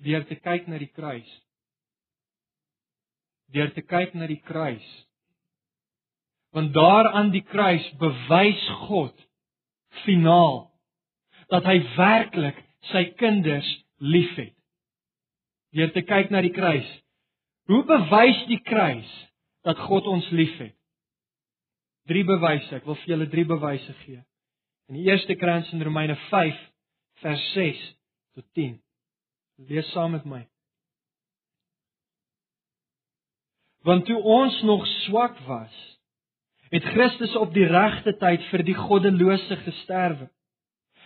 Deur 0.03 0.23
te 0.27 0.35
kyk 0.39 0.67
na 0.67 0.79
die 0.79 0.91
kruis. 0.91 1.27
Deur 3.51 3.71
te 3.75 3.83
kyk 3.83 4.15
na 4.15 4.27
die 4.27 4.41
kruis. 4.43 4.87
Want 6.55 6.73
daar 6.73 7.11
aan 7.11 7.33
die 7.35 7.43
kruis 7.43 7.85
bewys 7.99 8.63
God 8.87 9.15
finaal 10.03 10.63
dat 11.51 11.67
hy 11.67 11.77
werklik 11.95 12.57
sy 12.91 13.03
kinders 13.19 13.67
liefhet. 14.01 14.55
Deur 15.75 15.91
te 15.91 16.03
kyk 16.07 16.31
na 16.31 16.41
die 16.43 16.53
kruis. 16.55 16.87
Hoe 17.67 17.83
bewys 17.87 18.39
die 18.49 18.61
kruis 18.63 19.11
dat 19.67 19.79
God 19.89 20.07
ons 20.07 20.27
liefhet? 20.31 20.75
Drie 22.09 22.23
bewyse. 22.25 22.71
Ek 22.77 22.85
wil 22.85 22.97
vir 23.01 23.15
julle 23.15 23.29
drie 23.31 23.45
bewyse 23.49 23.93
gee. 24.03 24.21
In 24.89 24.99
die 24.99 25.07
eerste 25.09 25.35
krans 25.39 25.71
in 25.73 25.81
Romeine 25.83 26.17
5 26.29 26.59
vers 27.23 27.45
6 27.53 27.81
tot 28.37 28.45
10. 28.53 28.75
Lees 29.69 29.89
saam 29.93 30.13
met 30.13 30.25
my. 30.29 30.43
Want 33.85 34.05
toe 34.05 34.17
ons 34.21 34.61
nog 34.65 34.85
swak 35.05 35.37
was, 35.45 35.73
het 36.73 36.85
Christus 36.93 37.35
op 37.37 37.53
die 37.53 37.67
regte 37.69 38.15
tyd 38.17 38.45
vir 38.49 38.63
die 38.65 38.77
goddelose 38.77 39.57
gesterwe. 39.61 40.29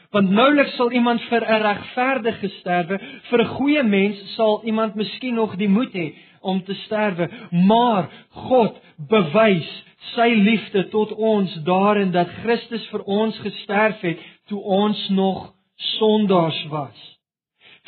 Want 0.10 0.30
nouliks 0.30 0.74
sal 0.76 0.92
iemand 0.92 1.22
vir 1.30 1.44
'n 1.46 1.62
regverdige 1.62 2.50
sterwe, 2.50 2.98
vir 3.30 3.42
'n 3.42 3.54
goeie 3.58 3.84
mens 3.84 4.34
sal 4.36 4.62
iemand 4.64 4.96
miskien 4.96 5.36
nog 5.36 5.56
die 5.56 5.70
moed 5.70 5.94
hê 5.94 6.14
om 6.42 6.64
te 6.64 6.74
sterwe, 6.74 7.30
maar 7.52 8.10
God 8.30 8.80
bewys 8.98 9.70
sy 10.16 10.30
liefde 10.34 10.88
tot 10.90 11.12
ons 11.12 11.54
daarin 11.64 12.12
dat 12.12 12.30
Christus 12.42 12.88
vir 12.88 13.04
ons 13.04 13.38
gesterf 13.38 14.02
het 14.02 14.20
toe 14.48 14.62
ons 14.62 15.10
nog 15.10 15.54
sondaars 15.76 16.66
was. 16.70 17.20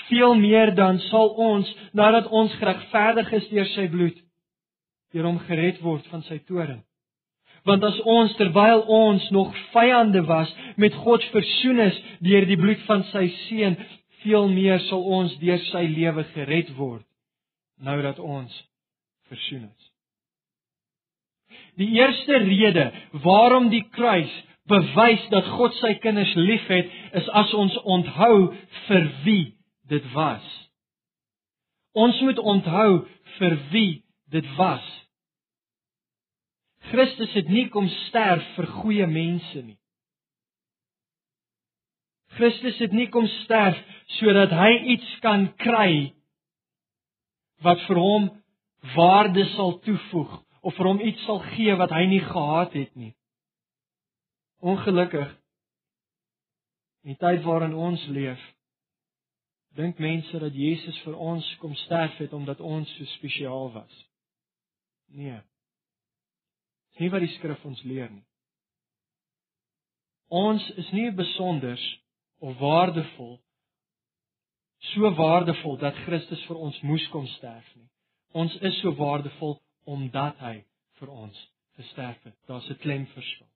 Veel 0.09 0.35
meer 0.35 0.75
dan 0.75 0.99
sal 0.99 1.29
ons 1.29 1.75
nadat 1.93 2.27
ons 2.27 2.53
geregverdig 2.53 3.31
is 3.31 3.49
deur 3.49 3.65
sy 3.65 3.87
bloed 3.87 4.17
deur 5.11 5.27
hom 5.27 5.39
gered 5.39 5.81
word 5.83 6.05
van 6.07 6.21
sy 6.23 6.37
toorn. 6.47 6.83
Want 7.65 7.83
as 7.85 7.99
ons 8.09 8.33
terwyl 8.39 8.81
ons 8.89 9.29
nog 9.29 9.53
vyande 9.75 10.23
was 10.25 10.49
met 10.81 10.95
God 11.03 11.23
versoen 11.33 11.79
is 11.89 12.01
deur 12.25 12.47
die 12.49 12.57
bloed 12.57 12.81
van 12.87 13.05
sy 13.11 13.27
seun, 13.45 13.77
veel 14.25 14.49
meer 14.49 14.81
sal 14.89 15.05
ons 15.19 15.37
deur 15.41 15.61
sy 15.69 15.85
lewe 15.89 16.25
gered 16.33 16.73
word 16.77 17.05
nou 17.81 18.01
dat 18.01 18.19
ons 18.19 18.53
versoen 19.29 19.65
is. 19.65 19.89
Die 21.79 21.89
eerste 21.97 22.37
rede 22.37 22.91
waarom 23.23 23.69
die 23.73 23.83
kruis 23.95 24.31
bewys 24.69 25.23
dat 25.33 25.47
God 25.57 25.75
sy 25.79 25.95
kinders 26.03 26.31
liefhet, 26.37 26.89
is 27.17 27.27
as 27.35 27.53
ons 27.57 27.75
onthou 27.81 28.51
vir 28.87 29.07
wie 29.25 29.45
dit 29.91 30.05
was. 30.13 30.45
Ons 31.97 32.21
moet 32.23 32.39
onthou 32.39 33.01
vir 33.39 33.57
wie 33.73 34.03
dit 34.31 34.47
was. 34.59 34.85
Christus 36.91 37.31
het 37.38 37.48
nie 37.48 37.69
kom 37.71 37.88
sterf 38.07 38.43
vir 38.57 38.67
goeie 38.81 39.07
mense 39.07 39.63
nie. 39.63 39.77
Christus 42.36 42.79
het 42.83 42.93
nie 42.95 43.07
kom 43.12 43.27
sterf 43.41 43.79
sodat 44.17 44.51
hy 44.55 44.71
iets 44.95 45.10
kan 45.24 45.50
kry 45.62 46.12
wat 47.63 47.81
vir 47.88 48.00
hom 48.01 48.29
waarde 48.95 49.43
sal 49.55 49.77
toevoeg 49.86 50.39
of 50.62 50.75
vir 50.77 50.89
hom 50.89 51.01
iets 51.05 51.24
sal 51.27 51.41
gee 51.51 51.75
wat 51.79 51.93
hy 51.95 52.05
nie 52.10 52.24
gehad 52.24 52.74
het 52.77 52.95
nie. 52.95 53.13
Ongelukkig 54.62 55.29
in 57.01 57.15
die 57.15 57.21
tyd 57.21 57.41
waarin 57.45 57.74
ons 57.74 58.01
leef, 58.13 58.41
dink 59.77 60.00
mense 60.03 60.39
dat 60.43 60.53
Jesus 60.53 60.98
vir 61.05 61.15
ons 61.17 61.48
kom 61.62 61.74
sterf 61.86 62.19
het 62.21 62.33
omdat 62.38 62.62
ons 62.62 62.89
so 62.98 63.07
spesiaal 63.17 63.71
was. 63.74 63.95
Nee. 65.12 65.39
Dis 66.91 67.05
nie 67.05 67.12
wat 67.13 67.24
die 67.24 67.33
skrif 67.38 67.63
ons 67.65 67.83
leer 67.88 68.10
nie. 68.12 68.25
Ons 70.31 70.63
is 70.79 70.91
nie 70.95 71.10
besonders 71.12 71.83
of 72.39 72.57
waardevol 72.60 73.39
so 74.91 75.12
waardevol 75.13 75.77
dat 75.77 75.98
Christus 76.07 76.41
vir 76.48 76.57
ons 76.57 76.77
moes 76.88 77.03
kom 77.13 77.27
sterf 77.38 77.67
nie. 77.75 77.88
Ons 78.33 78.55
is 78.65 78.79
so 78.81 78.93
waardevol 78.98 79.60
omdat 79.89 80.39
hy 80.41 80.55
vir 81.00 81.12
ons 81.12 81.38
gesterf 81.77 82.17
het. 82.24 82.36
Daar's 82.48 82.69
'n 82.69 82.79
klem 82.81 83.05
verskil. 83.13 83.48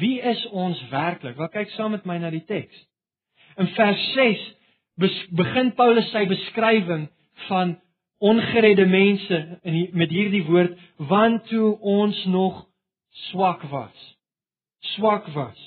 Wie 0.00 0.20
is 0.20 0.46
ons 0.46 0.80
werklik? 0.88 1.36
Wat 1.36 1.52
kyk 1.52 1.70
saam 1.70 1.90
met 1.90 2.04
my 2.04 2.18
na 2.18 2.30
die 2.30 2.44
teks. 2.44 2.76
In 3.56 3.68
vers 3.76 4.12
6 4.14 4.54
begin 5.30 5.72
Paulus 5.74 6.10
sy 6.10 6.26
beskrywing 6.26 7.08
van 7.48 7.80
ongeredde 8.22 8.86
mense 8.86 9.38
in 9.66 9.74
die, 9.74 9.88
met 9.98 10.10
hierdie 10.14 10.44
woord 10.46 10.78
want 11.10 11.46
toe 11.50 11.74
ons 11.80 12.24
nog 12.30 12.64
swak 13.28 13.64
was. 13.70 14.08
Swak 14.94 15.26
was. 15.34 15.58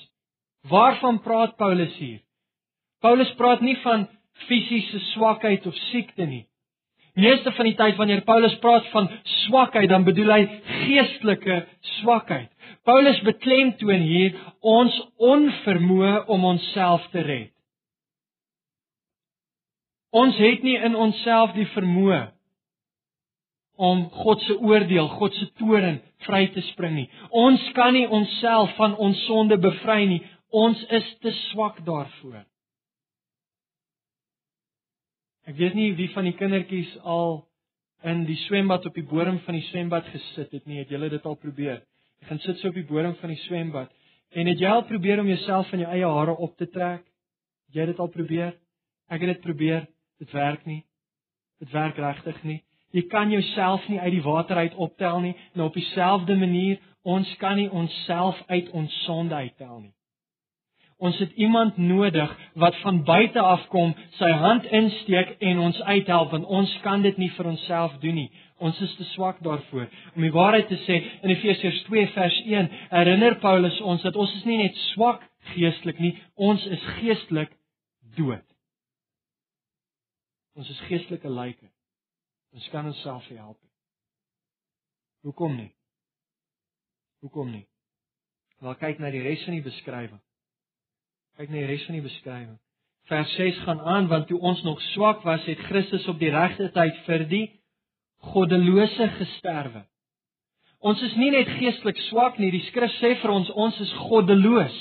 Waarvan 0.68 1.20
praat 1.20 1.56
Paulus 1.60 1.92
hier? 2.00 2.20
Paulus 3.04 3.32
praat 3.36 3.60
nie 3.60 3.76
van 3.84 4.06
fisiese 4.48 5.00
swakheid 5.12 5.66
of 5.68 5.76
siekte 5.90 6.24
nie. 6.26 6.46
Meeste 7.16 7.52
van 7.56 7.68
die 7.68 7.76
tyd 7.76 7.96
wanneer 7.96 8.24
Paulus 8.28 8.56
praat 8.60 8.88
van 8.92 9.08
swakheid, 9.46 9.88
dan 9.88 10.04
bedoel 10.04 10.32
hy 10.32 10.42
geestelike 10.84 11.62
swakheid. 12.00 12.50
Paulus 12.88 13.20
beklemtoon 13.24 14.04
hier 14.04 14.36
ons 14.60 14.96
onvermoë 15.16 16.26
om 16.32 16.44
onsself 16.44 17.04
te 17.12 17.24
red. 17.24 17.52
Ons 20.16 20.36
het 20.40 20.64
nie 20.64 20.76
in 20.80 20.96
onsself 20.96 21.52
die 21.56 21.68
vermoë 21.74 22.22
om 23.76 24.06
God 24.10 24.40
se 24.46 24.56
oordeel, 24.58 25.08
God 25.18 25.34
se 25.36 25.46
toorn 25.60 26.00
vry 26.26 26.46
te 26.54 26.62
spring 26.72 26.94
nie. 26.96 27.08
Ons 27.30 27.62
kan 27.76 27.94
nie 27.94 28.06
onsself 28.08 28.72
van 28.78 28.96
ons 29.02 29.18
sonde 29.28 29.58
bevry 29.60 30.04
nie. 30.08 30.22
Ons 30.56 30.80
is 30.94 31.08
te 31.24 31.32
swak 31.50 31.82
daarvoor. 31.84 32.44
Ek 35.46 35.58
weet 35.58 35.76
nie 35.78 35.92
wie 35.98 36.08
van 36.14 36.26
die 36.26 36.34
kindertjies 36.38 36.96
al 37.06 37.44
in 38.06 38.24
die 38.26 38.38
swembad 38.46 38.86
op 38.88 38.96
die 38.96 39.06
bodem 39.06 39.38
van 39.44 39.58
die 39.58 39.66
swembad 39.68 40.08
gesit 40.10 40.54
het 40.54 40.66
nie. 40.66 40.80
Het 40.82 40.94
julle 40.94 41.10
dit 41.12 41.26
al 41.26 41.36
probeer? 41.38 41.82
Jy 42.20 42.30
gaan 42.30 42.42
sit 42.42 42.58
so 42.60 42.72
op 42.72 42.78
die 42.78 42.86
bodem 42.88 43.14
van 43.20 43.32
die 43.32 43.42
swembad 43.44 43.92
en 44.36 44.50
het 44.50 44.60
jy 44.60 44.70
al 44.70 44.82
probeer 44.88 45.20
om 45.22 45.28
jouself 45.30 45.68
van 45.70 45.84
jou 45.84 45.90
eie 45.92 46.08
hare 46.16 46.34
op 46.42 46.56
te 46.58 46.66
trek? 46.70 47.04
Het 47.68 47.80
jy 47.80 47.86
dit 47.92 48.00
al 48.02 48.10
probeer? 48.10 48.56
Ek 49.06 49.22
het 49.22 49.36
dit 49.36 49.44
probeer. 49.44 49.86
Dit 50.18 50.32
werk 50.32 50.64
nie. 50.66 50.82
Dit 51.60 51.70
werk 51.72 51.98
regtig 52.00 52.42
nie. 52.42 52.60
Jy 52.94 53.06
kan 53.10 53.30
jouself 53.30 53.88
nie 53.88 54.00
uit 54.00 54.12
die 54.12 54.22
water 54.22 54.56
uit 54.56 54.74
optel 54.74 55.20
nie. 55.20 55.34
Nou 55.54 55.68
op 55.68 55.74
dieselfde 55.74 56.36
manier, 56.36 56.78
ons 57.02 57.36
kan 57.36 57.56
nie 57.56 57.70
onsself 57.70 58.42
uit 58.46 58.70
ons 58.70 59.02
sonde 59.04 59.34
uittel 59.34 59.80
nie. 59.80 59.92
Ons 60.96 61.18
het 61.20 61.32
iemand 61.36 61.76
nodig 61.76 62.30
wat 62.54 62.76
van 62.80 63.02
buite 63.04 63.40
af 63.40 63.66
kom, 63.68 63.92
sy 64.16 64.30
hand 64.40 64.64
insteek 64.64 65.34
en 65.44 65.58
ons 65.60 65.80
uithelp 65.82 66.32
want 66.32 66.46
ons 66.48 66.72
kan 66.86 67.04
dit 67.04 67.18
nie 67.20 67.28
vir 67.36 67.50
onsself 67.52 67.98
doen 68.00 68.16
nie. 68.16 68.30
Ons 68.64 68.80
is 68.80 68.94
te 68.96 69.04
swak 69.12 69.42
daarvoor. 69.44 69.90
Om 70.14 70.24
die 70.24 70.32
waarheid 70.32 70.70
te 70.72 70.78
sê, 70.86 71.02
in 71.20 71.34
Efesiërs 71.34 71.82
2 71.90 72.06
vers 72.14 72.40
1 72.46 72.72
herinner 72.94 73.36
Paulus 73.44 73.76
ons 73.84 74.02
dat 74.08 74.16
ons 74.16 74.32
is 74.40 74.48
nie 74.48 74.56
net 74.62 74.80
swak 74.94 75.20
geestelik 75.52 76.00
nie, 76.00 76.14
ons 76.34 76.64
is 76.72 76.90
geestelik 76.96 77.52
dood. 78.16 78.44
Ons 80.56 80.72
is 80.72 80.80
geestelike 80.88 81.28
lyke. 81.28 81.68
Ons 82.56 82.68
kan 82.72 82.86
onsself 82.88 83.24
nie 83.30 83.38
help 83.38 83.58
nie. 83.60 83.72
Hoekom 85.28 85.56
nie? 85.58 85.72
Hoekom 87.20 87.50
nie? 87.52 87.66
Wel 88.64 88.78
kyk 88.80 89.02
na 89.02 89.10
die 89.12 89.20
res 89.24 89.42
van 89.44 89.58
die 89.58 89.64
beskrywing. 89.64 90.22
Kyk 91.36 91.52
na 91.52 91.60
die 91.60 91.68
res 91.68 91.84
van 91.84 91.98
die 91.98 92.06
beskrywing. 92.06 92.56
Vers 93.10 93.34
6 93.36 93.60
gaan 93.66 93.82
aan 93.84 94.08
want 94.08 94.30
toe 94.30 94.38
ons 94.40 94.62
nog 94.64 94.80
swak 94.94 95.20
was, 95.26 95.44
het 95.46 95.60
Christus 95.68 96.06
op 96.08 96.18
die 96.18 96.32
regte 96.32 96.70
tyd 96.74 96.96
vir 97.06 97.26
die 97.30 97.44
goddelose 98.32 99.10
gesterwe. 99.18 99.84
Ons 100.80 101.02
is 101.04 101.14
nie 101.20 101.30
net 101.34 101.50
geestelik 101.58 102.00
swak 102.08 102.40
nie, 102.40 102.50
die 102.54 102.64
skrif 102.70 102.94
sê 103.02 103.14
vir 103.20 103.34
ons 103.34 103.52
ons 103.52 103.78
is 103.84 103.92
goddeloos. 104.08 104.80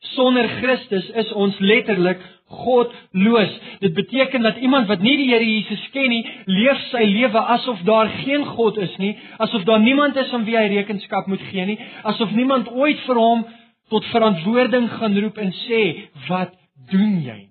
Sonder 0.00 0.48
Christus 0.48 1.08
is 1.22 1.32
ons 1.32 1.58
letterlik 1.58 2.20
godloos. 2.46 3.54
Dit 3.80 3.94
beteken 3.94 4.42
dat 4.42 4.56
iemand 4.56 4.86
wat 4.86 5.02
nie 5.02 5.16
die 5.16 5.28
Here 5.32 5.44
Jesus 5.44 5.88
ken 5.90 6.08
nie, 6.12 6.22
leef 6.46 6.84
sy 6.92 7.02
lewe 7.04 7.42
asof 7.56 7.82
daar 7.88 8.08
geen 8.22 8.44
God 8.56 8.78
is 8.78 8.94
nie, 9.02 9.16
asof 9.42 9.64
daar 9.66 9.82
niemand 9.82 10.16
is 10.16 10.32
aan 10.32 10.46
wie 10.46 10.56
hy 10.56 10.68
rekenskap 10.76 11.26
moet 11.26 11.42
gee 11.50 11.66
nie, 11.66 11.78
asof 12.06 12.30
niemand 12.30 12.70
ooit 12.70 13.02
vir 13.08 13.20
hom 13.20 13.44
tot 13.90 14.06
verantwoording 14.12 14.88
gaan 14.98 15.18
roep 15.18 15.38
en 15.38 15.52
sê, 15.66 15.82
"Wat 16.28 16.54
doen 16.90 17.22
jy?" 17.22 17.48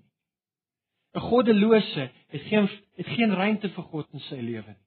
'n 1.15 1.19
Goddelose 1.19 2.09
het 2.31 2.41
geen 2.41 2.69
het 2.95 3.07
geen 3.07 3.33
ruimte 3.33 3.69
vir 3.69 3.83
God 3.83 4.07
in 4.13 4.19
sy 4.19 4.35
lewe 4.35 4.67
nie. 4.67 4.83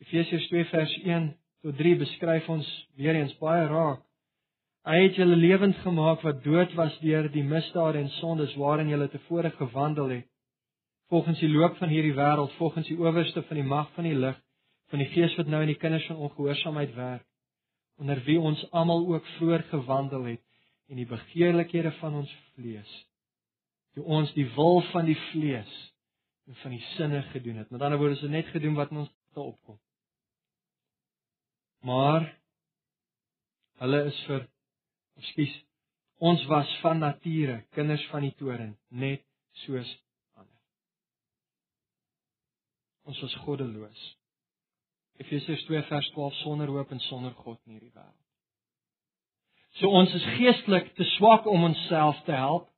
Efesiërs 0.00 0.48
2 0.48 0.64
vers 0.64 0.94
1 1.04 1.39
tot 1.62 1.76
3 1.76 1.96
beskryf 2.00 2.48
ons 2.48 2.68
weer 2.96 3.14
eens 3.14 3.36
baie 3.38 3.66
raak. 3.68 4.02
Hy 4.88 4.96
het 5.02 5.16
julle 5.20 5.36
lewend 5.36 5.76
gemaak 5.84 6.22
wat 6.24 6.44
dood 6.44 6.72
was 6.74 6.94
deur 7.04 7.28
die 7.32 7.44
misdade 7.44 8.00
en 8.00 8.08
sondes 8.16 8.54
waarin 8.56 8.88
julle 8.88 9.10
tevore 9.12 9.50
gewandel 9.58 10.08
het. 10.16 10.28
Volgens 11.12 11.40
die 11.42 11.50
loop 11.50 11.76
van 11.76 11.90
hierdie 11.90 12.14
wêreld, 12.16 12.52
volgens 12.56 12.86
die 12.88 12.96
owerste 12.96 13.42
van 13.42 13.58
die 13.60 13.66
mag 13.66 13.90
van 13.96 14.06
die 14.06 14.14
lig, 14.14 14.38
van 14.90 15.02
die 15.02 15.10
gees 15.14 15.34
wat 15.38 15.50
nou 15.50 15.60
in 15.62 15.70
die 15.70 15.78
kinders 15.78 16.06
van 16.10 16.22
ongehoorsaamheid 16.26 16.94
werk 16.94 17.26
onder 18.00 18.22
wie 18.24 18.38
ons 18.40 18.62
almal 18.70 19.06
ook 19.12 19.26
vroeër 19.36 19.62
gewandel 19.70 20.24
het 20.32 20.42
en 20.90 20.98
die 20.98 21.06
begeerlikhede 21.06 21.92
van 22.00 22.16
ons 22.22 22.32
vlees 22.56 22.90
toe 23.94 24.04
ons 24.18 24.32
die 24.34 24.46
wil 24.56 24.80
van 24.90 25.06
die 25.06 25.18
vlees 25.30 25.76
en 26.48 26.58
van 26.62 26.74
die 26.74 26.82
sinne 26.94 27.22
gedoen 27.34 27.62
het 27.62 27.70
met 27.70 27.82
ander 27.82 28.00
woorde 28.00 28.18
is 28.18 28.24
dit 28.26 28.34
net 28.34 28.50
gedoen 28.54 28.78
wat 28.78 28.90
in 28.94 29.04
ons 29.04 29.12
te 29.36 29.44
opkom 29.44 29.78
Maar 31.86 32.26
hulle 33.80 34.04
is 34.10 34.22
vir 34.28 34.46
ekskuus 35.20 35.58
ons 36.20 36.42
was 36.52 36.72
van 36.82 37.00
nature 37.00 37.62
kinders 37.76 38.02
van 38.12 38.26
die 38.26 38.34
toren 38.36 38.74
net 38.88 39.22
soos 39.62 39.88
ander. 40.36 40.58
Ons 43.08 43.20
was 43.24 43.36
goddeloos. 43.46 44.02
Efesiërs 45.20 45.64
2 45.68 45.86
vers 45.88 46.10
12 46.16 46.42
sonder 46.42 46.72
hoop 46.72 46.92
en 46.92 47.00
sonder 47.08 47.32
God 47.40 47.60
in 47.64 47.78
hierdie 47.78 47.94
wêreld. 47.94 48.16
So 49.78 49.88
ons 49.96 50.12
is 50.16 50.26
geestelik 50.36 50.92
te 50.98 51.06
swak 51.16 51.48
om 51.48 51.64
onsself 51.70 52.20
te 52.26 52.36
help. 52.36 52.68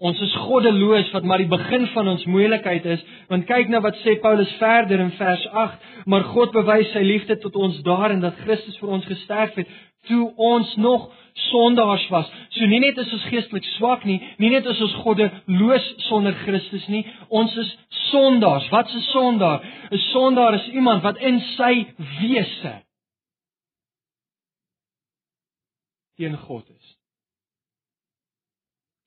Ons 0.00 0.20
is 0.24 0.32
goddeloos 0.46 1.10
wat 1.12 1.26
maar 1.28 1.42
die 1.42 1.50
begin 1.50 1.84
van 1.92 2.08
ons 2.08 2.24
moeilikheid 2.24 2.86
is, 2.88 3.00
want 3.28 3.44
kyk 3.48 3.68
nou 3.68 3.82
wat 3.84 3.98
sê 4.00 4.14
Paulus 4.22 4.52
verder 4.56 5.02
in 5.04 5.12
vers 5.18 5.42
8, 5.52 5.88
maar 6.08 6.24
God 6.32 6.54
bewys 6.56 6.88
sy 6.94 7.02
liefde 7.04 7.36
tot 7.42 7.58
ons 7.60 7.82
daarin 7.84 8.22
dat 8.24 8.38
Christus 8.46 8.78
vir 8.80 8.94
ons 8.96 9.08
gesterf 9.08 9.58
het 9.60 9.68
toe 10.08 10.30
ons 10.40 10.70
nog 10.80 11.10
sondaars 11.50 12.06
was. 12.08 12.28
So 12.56 12.64
nie 12.66 12.80
net 12.80 12.96
is 12.98 13.12
ons 13.12 13.26
geestelik 13.28 13.66
swak 13.76 14.06
nie, 14.08 14.16
nie 14.40 14.48
net 14.54 14.64
is 14.72 14.80
ons 14.80 14.94
goddeloos 15.04 15.88
sonder 16.08 16.36
Christus 16.46 16.86
nie, 16.88 17.02
ons 17.28 17.56
is 17.60 17.74
sondaars. 18.08 18.70
Wat 18.72 18.88
'n 18.88 19.04
sondaar? 19.12 19.60
'n 19.92 19.98
Sondaar 20.12 20.54
is 20.54 20.68
iemand 20.72 21.02
wat 21.02 21.18
in 21.18 21.40
sy 21.56 21.86
wese 22.20 22.74
teen 26.16 26.36
God 26.36 26.64
is 26.68 26.99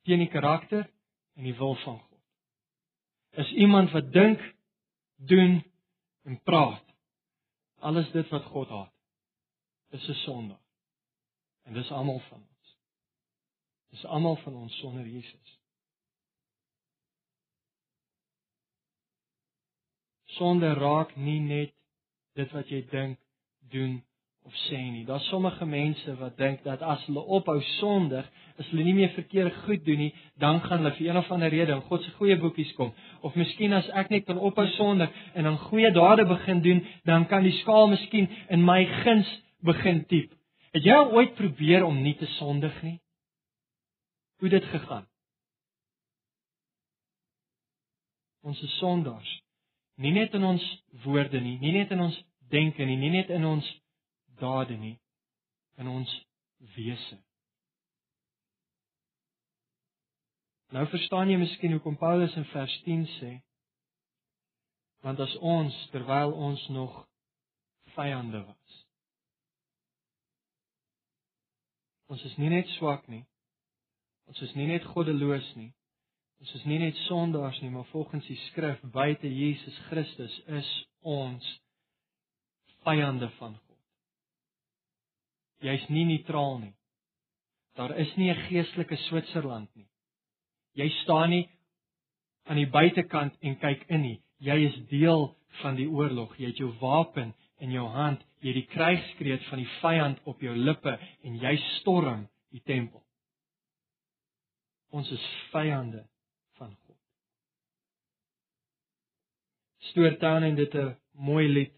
teen 0.03 0.19
die 0.19 0.31
karakter 0.31 0.85
en 1.35 1.43
die 1.43 1.55
wil 1.57 1.75
van 1.83 1.99
God. 1.99 2.19
Is 3.43 3.51
iemand 3.51 3.91
wat 3.91 4.11
dink, 4.13 4.41
doen 5.15 5.63
en 6.23 6.41
praat 6.43 6.83
alles 7.83 8.11
dit 8.11 8.29
wat 8.29 8.43
God 8.43 8.69
haat. 8.69 8.93
Dis 9.91 10.07
'n 10.07 10.13
sonde. 10.13 10.57
En 11.63 11.73
dis 11.73 11.91
almal 11.91 12.19
van 12.19 12.41
ons. 12.41 12.77
Dis 13.89 14.05
almal 14.05 14.35
van 14.35 14.55
ons 14.55 14.77
sonder 14.77 15.07
Jesus. 15.07 15.59
Sonde 20.23 20.73
raak 20.73 21.15
nie 21.15 21.39
net 21.39 21.75
dit 22.33 22.51
wat 22.51 22.67
jy 22.67 22.81
dink, 22.89 23.19
doen 23.59 24.05
of 24.43 24.53
sê 24.67 24.77
nie. 24.91 25.05
Daar's 25.05 25.27
sommige 25.27 25.65
mense 25.65 26.15
wat 26.19 26.37
dink 26.37 26.63
dat 26.63 26.81
as 26.81 27.05
hulle 27.07 27.23
ophou 27.23 27.61
sondig, 27.79 28.27
as 28.59 28.67
hulle 28.71 28.83
nie 28.83 28.95
meer 28.97 29.13
verkeerde 29.15 29.53
goed 29.63 29.85
doen 29.85 30.01
nie, 30.05 30.11
dan 30.39 30.59
gaan 30.61 30.83
hulle 30.83 30.91
vir 30.97 31.07
een 31.07 31.17
of 31.17 31.31
ander 31.31 31.49
rede 31.49 31.75
in 31.75 31.85
God 31.87 32.03
se 32.03 32.11
goeie 32.17 32.37
boekies 32.39 32.73
kom. 32.77 32.91
Of 33.21 33.35
miskien 33.39 33.73
as 33.73 33.87
ek 33.95 34.11
net 34.11 34.27
kan 34.27 34.39
ophou 34.39 34.67
sondig 34.75 35.13
en 35.33 35.47
dan 35.47 35.57
goeie 35.69 35.91
dade 35.95 36.25
begin 36.27 36.61
doen, 36.65 36.83
dan 37.07 37.27
kan 37.31 37.47
die 37.47 37.55
skaal 37.61 37.87
miskien 37.91 38.27
in 38.49 38.65
my 38.65 38.83
guns 39.03 39.29
begin 39.63 40.03
tiep. 40.11 40.33
Het 40.73 40.89
jy 40.89 40.99
ooit 41.13 41.35
probeer 41.37 41.85
om 41.85 42.01
nie 42.03 42.15
te 42.19 42.27
sondig 42.39 42.75
nie? 42.83 42.97
Hoe 44.41 44.49
dit 44.49 44.65
gegaan? 44.73 45.05
Ons 48.43 48.59
is 48.61 48.77
sondaars. 48.81 49.29
Nie 49.95 50.11
net 50.11 50.33
in 50.35 50.43
ons 50.43 50.63
woorde 51.05 51.39
nie, 51.39 51.55
nie 51.61 51.71
net 51.77 51.93
in 51.95 52.01
ons 52.03 52.17
denke 52.51 52.83
nie, 52.85 52.97
nie 52.99 53.13
net 53.13 53.29
in 53.31 53.45
ons 53.45 53.67
dade 54.39 54.77
nie 54.77 54.99
in 55.75 55.87
ons 55.87 56.25
wese. 56.75 57.17
Nou 60.73 60.85
verstaan 60.89 61.29
jy 61.29 61.37
miskien 61.37 61.75
hoekom 61.75 61.97
Paulus 62.01 62.33
in 62.39 62.45
vers 62.53 62.75
10 62.85 63.05
sê 63.19 63.33
want 65.03 65.19
as 65.19 65.33
ons 65.43 65.75
terwyl 65.91 66.31
ons 66.31 66.61
nog 66.71 66.93
vyande 67.93 68.39
was. 68.45 68.77
Ons 72.07 72.23
is 72.29 72.37
nie 72.39 72.49
net 72.53 72.69
swak 72.77 73.03
nie. 73.11 73.25
Ons 74.31 74.39
is 74.47 74.53
nie 74.55 74.69
net 74.69 74.85
goddeloos 74.93 75.49
nie. 75.59 75.73
Ons 76.39 76.55
is 76.55 76.63
nie 76.69 76.79
net 76.79 76.95
sondaars 77.09 77.59
nie, 77.61 77.71
maar 77.71 77.85
volgens 77.91 78.25
die 78.31 78.39
skrif 78.47 78.79
buite 78.95 79.27
Jesus 79.27 79.77
Christus 79.89 80.39
is 80.47 80.71
ons 81.01 81.51
vyande 82.87 83.29
van 83.37 83.59
God 83.59 83.72
jy's 85.63 85.85
nie 85.89 86.05
neutraal 86.05 86.59
nie. 86.59 86.73
Daar 87.75 87.97
is 87.97 88.15
nie 88.15 88.29
'n 88.29 88.45
geestelike 88.49 88.95
Switserland 88.95 89.69
nie. 89.75 89.87
Jy 90.75 90.89
staan 90.89 91.29
nie 91.29 91.49
aan 92.45 92.57
die 92.57 92.69
buitekant 92.69 93.37
en 93.41 93.59
kyk 93.59 93.85
in 93.87 94.01
nie. 94.01 94.21
Jy 94.37 94.57
is 94.67 94.87
deel 94.89 95.35
van 95.61 95.75
die 95.75 95.87
oorlog. 95.87 96.35
Jy 96.37 96.45
het 96.45 96.57
jou 96.57 96.71
wapen 96.79 97.33
in 97.57 97.71
jou 97.71 97.87
hand. 97.87 98.23
Jy 98.41 98.47
het 98.47 98.59
die 98.59 98.73
krygskreet 98.75 99.45
van 99.49 99.61
die 99.61 99.69
vyand 99.81 100.19
op 100.23 100.41
jou 100.41 100.55
lippe 100.55 100.99
en 101.23 101.37
jy 101.39 101.55
storm 101.79 102.27
die 102.51 102.61
tempel. 102.65 103.03
Ons 104.93 105.11
is 105.11 105.27
vyande 105.51 106.03
van 106.59 106.75
God. 106.85 106.97
Stuart 109.89 110.19
Town 110.19 110.43
en 110.43 110.55
dit 110.55 110.75
'n 110.75 110.95
mooi 111.13 111.47
lied. 111.47 111.73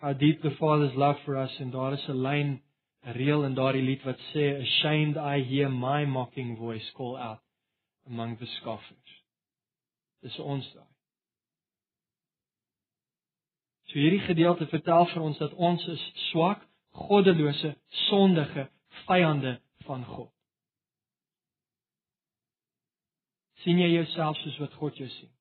How 0.00 0.12
deep 0.12 0.42
the 0.42 0.50
Father's 0.50 0.94
love 0.94 1.20
for 1.24 1.36
us 1.36 1.60
en 1.60 1.70
daar 1.70 1.92
is 1.92 2.08
'n 2.08 2.22
lyn 2.22 2.62
'n 3.06 3.12
reël 3.16 3.44
in 3.44 3.54
daardie 3.54 3.82
lied 3.82 4.02
wat 4.04 4.20
sê 4.32 4.44
ashamed 4.60 5.16
I 5.16 5.42
hear 5.50 5.70
my 5.70 6.04
mocking 6.04 6.56
voice 6.56 6.90
call 6.96 7.16
out 7.16 7.42
among 8.06 8.38
the 8.38 8.46
scoffers. 8.46 9.10
Dis 10.22 10.38
ons 10.38 10.66
daai. 10.74 10.94
So 13.88 13.98
hierdie 13.98 14.26
gedeelte 14.26 14.66
vertel 14.66 15.06
vir 15.12 15.22
ons 15.22 15.38
dat 15.38 15.52
ons 15.54 15.86
is 15.88 16.02
swak, 16.30 16.60
goddelose, 16.92 17.74
sondige 18.08 18.68
vyande 19.06 19.60
van 19.86 20.04
God. 20.04 20.30
sien 23.60 23.76
jy 23.76 23.90
jouself 23.92 24.38
soos 24.40 24.56
wat 24.58 24.74
God 24.80 24.96
jou 24.96 25.08
sien? 25.08 25.32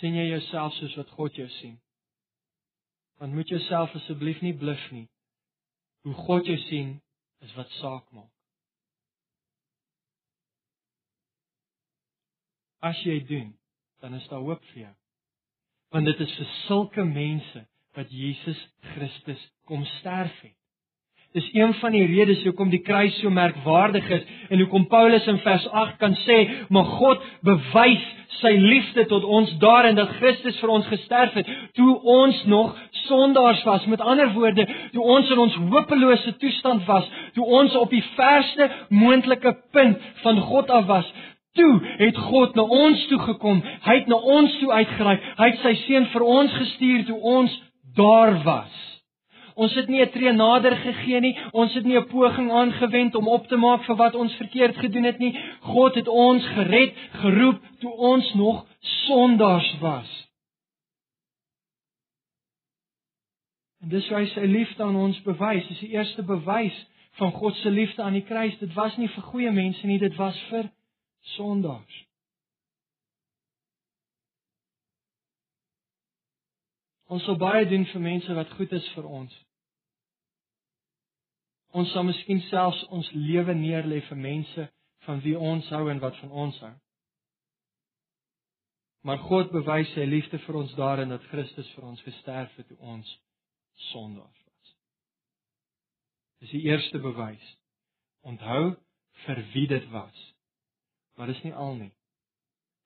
sien 0.00 0.16
jy 0.18 0.24
jouself 0.26 0.74
soos 0.76 0.96
wat 0.98 1.12
God 1.16 1.36
jou 1.38 1.46
sien? 1.60 1.78
Want 3.18 3.34
moet 3.34 3.48
jouself 3.48 3.94
asseblief 3.94 4.40
nie 4.40 4.54
bluf 4.54 4.90
nie. 4.90 5.08
Hoe 6.02 6.14
God 6.14 6.46
jou 6.46 6.56
sien 6.68 6.96
is 7.44 7.54
wat 7.54 7.70
saak 7.80 8.10
maak. 8.10 8.30
As 12.84 12.98
jy 13.06 13.20
doen, 13.24 13.54
dan 14.04 14.14
is 14.14 14.26
daar 14.28 14.44
hoop 14.44 14.64
vir 14.72 14.82
jou. 14.82 14.94
Want 15.94 16.10
dit 16.10 16.20
is 16.20 16.34
vir 16.36 16.50
sulke 16.66 17.04
mense 17.08 17.64
wat 17.94 18.10
Jesus 18.10 18.60
Christus 18.92 19.40
kom 19.70 19.86
sterf 20.00 20.34
het. 20.42 20.56
Dis 21.34 21.48
een 21.54 21.72
van 21.80 21.90
die 21.90 22.04
redes 22.06 22.44
hoekom 22.46 22.70
die 22.70 22.82
kruis 22.86 23.16
so 23.18 23.30
merkwaardig 23.30 24.06
is 24.18 24.26
en 24.54 24.60
hoekom 24.60 24.84
Paulus 24.86 25.24
in 25.26 25.40
vers 25.42 25.64
8 25.66 25.96
kan 25.98 26.14
sê, 26.26 26.36
"Maar 26.68 26.84
God 26.84 27.24
bewys 27.42 28.04
sy 28.38 28.52
liefde 28.58 29.06
tot 29.06 29.24
ons 29.24 29.58
daarin 29.58 29.96
dat 29.98 30.14
Christus 30.20 30.58
vir 30.60 30.68
ons 30.68 30.86
gesterf 30.86 31.34
het 31.38 31.50
toe 31.78 32.00
ons 32.02 32.44
nog 32.44 32.78
sondaars 33.06 33.62
was. 33.64 33.86
Met 33.86 34.00
ander 34.00 34.32
woorde, 34.32 34.66
toe 34.92 35.02
ons 35.02 35.30
in 35.30 35.38
ons 35.38 35.54
hopelose 35.54 36.36
toestand 36.36 36.84
was, 36.84 37.08
toe 37.34 37.44
ons 37.44 37.76
op 37.76 37.90
die 37.90 38.04
verste 38.14 38.70
moontlike 38.88 39.56
punt 39.70 40.10
van 40.22 40.40
God 40.40 40.70
af 40.70 40.86
was, 40.86 41.12
toe 41.54 41.80
het 41.98 42.16
God 42.16 42.54
na 42.54 42.62
ons 42.62 43.06
toe 43.10 43.18
gekom. 43.18 43.62
Hy 43.84 44.00
het 44.00 44.10
na 44.10 44.18
ons 44.38 44.58
toe 44.58 44.72
uitgereik. 44.72 45.30
Hy 45.38 45.50
het 45.52 45.62
sy 45.62 45.74
seun 45.84 46.10
vir 46.14 46.26
ons 46.26 46.58
gestuur 46.62 47.06
toe 47.10 47.20
ons 47.36 47.54
daar 47.96 48.34
was. 48.46 48.82
Ons 49.54 49.74
het 49.78 49.88
nie 49.88 50.02
'n 50.02 50.10
tree 50.10 50.32
nader 50.32 50.76
gegee 50.76 51.20
nie. 51.20 51.36
Ons 51.52 51.74
het 51.74 51.84
nie 51.84 51.96
'n 51.96 52.08
poging 52.08 52.50
aangewend 52.50 53.14
om 53.14 53.28
op 53.28 53.46
te 53.46 53.56
maak 53.56 53.84
vir 53.84 53.96
wat 53.96 54.14
ons 54.14 54.34
verkeerd 54.34 54.76
gedoen 54.76 55.04
het 55.04 55.18
nie. 55.18 55.38
God 55.60 55.94
het 55.94 56.08
ons 56.08 56.46
gered, 56.46 56.92
geroep 57.12 57.60
toe 57.80 57.92
ons 57.96 58.34
nog 58.34 58.66
sondaars 58.80 59.74
was. 59.80 60.23
En 63.84 63.90
dis 63.92 64.06
hoe 64.08 64.16
hy 64.16 64.28
sy 64.32 64.46
liefde 64.48 64.80
aan 64.80 64.96
ons 64.96 65.18
bewys. 65.26 65.66
Dis 65.68 65.82
die 65.84 65.92
eerste 65.92 66.22
bewys 66.24 66.76
van 67.18 67.34
God 67.36 67.56
se 67.60 67.70
liefde 67.70 68.02
aan 68.02 68.16
die 68.16 68.24
kruis. 68.24 68.56
Dit 68.58 68.72
was 68.72 68.96
nie 68.96 69.10
vir 69.12 69.26
goeie 69.28 69.50
mense 69.52 69.86
nie, 69.86 69.98
dit 70.00 70.14
was 70.16 70.38
vir 70.48 70.70
sondaars. 71.34 71.98
Ons 77.12 77.26
sal 77.28 77.36
baie 77.36 77.66
doen 77.68 77.84
vir 77.90 78.00
mense 78.00 78.38
wat 78.38 78.54
goed 78.56 78.72
is 78.72 78.86
vir 78.94 79.10
ons. 79.18 79.34
Ons 81.76 81.92
sal 81.92 82.08
miskien 82.08 82.40
selfs 82.48 82.80
ons 82.88 83.10
lewe 83.12 83.52
neerlê 83.58 84.00
vir 84.08 84.16
mense 84.16 84.66
van 85.04 85.20
wie 85.26 85.36
ons 85.36 85.68
hou 85.76 85.82
en 85.92 86.00
wat 86.00 86.16
van 86.22 86.32
ons 86.46 86.62
hou. 86.64 86.72
Maar 89.04 89.20
God 89.28 89.52
bewys 89.52 89.92
sy 89.92 90.08
liefde 90.08 90.40
vir 90.46 90.62
ons 90.62 90.72
daarin 90.80 91.12
dat 91.12 91.28
Christus 91.28 91.68
vir 91.76 91.92
ons 91.92 92.02
gesterf 92.08 92.56
het 92.56 92.72
toe 92.72 92.80
ons 92.80 93.12
sondaars 93.74 94.42
was. 94.44 94.76
Dis 96.38 96.50
die 96.50 96.62
eerste 96.62 96.98
bewys. 96.98 97.50
Onthou 98.20 98.76
vir 99.24 99.44
wie 99.52 99.66
dit 99.66 99.90
was. 99.90 100.34
Maar 101.14 101.26
dis 101.26 101.42
nie 101.42 101.54
al 101.54 101.74
nie. 101.74 101.92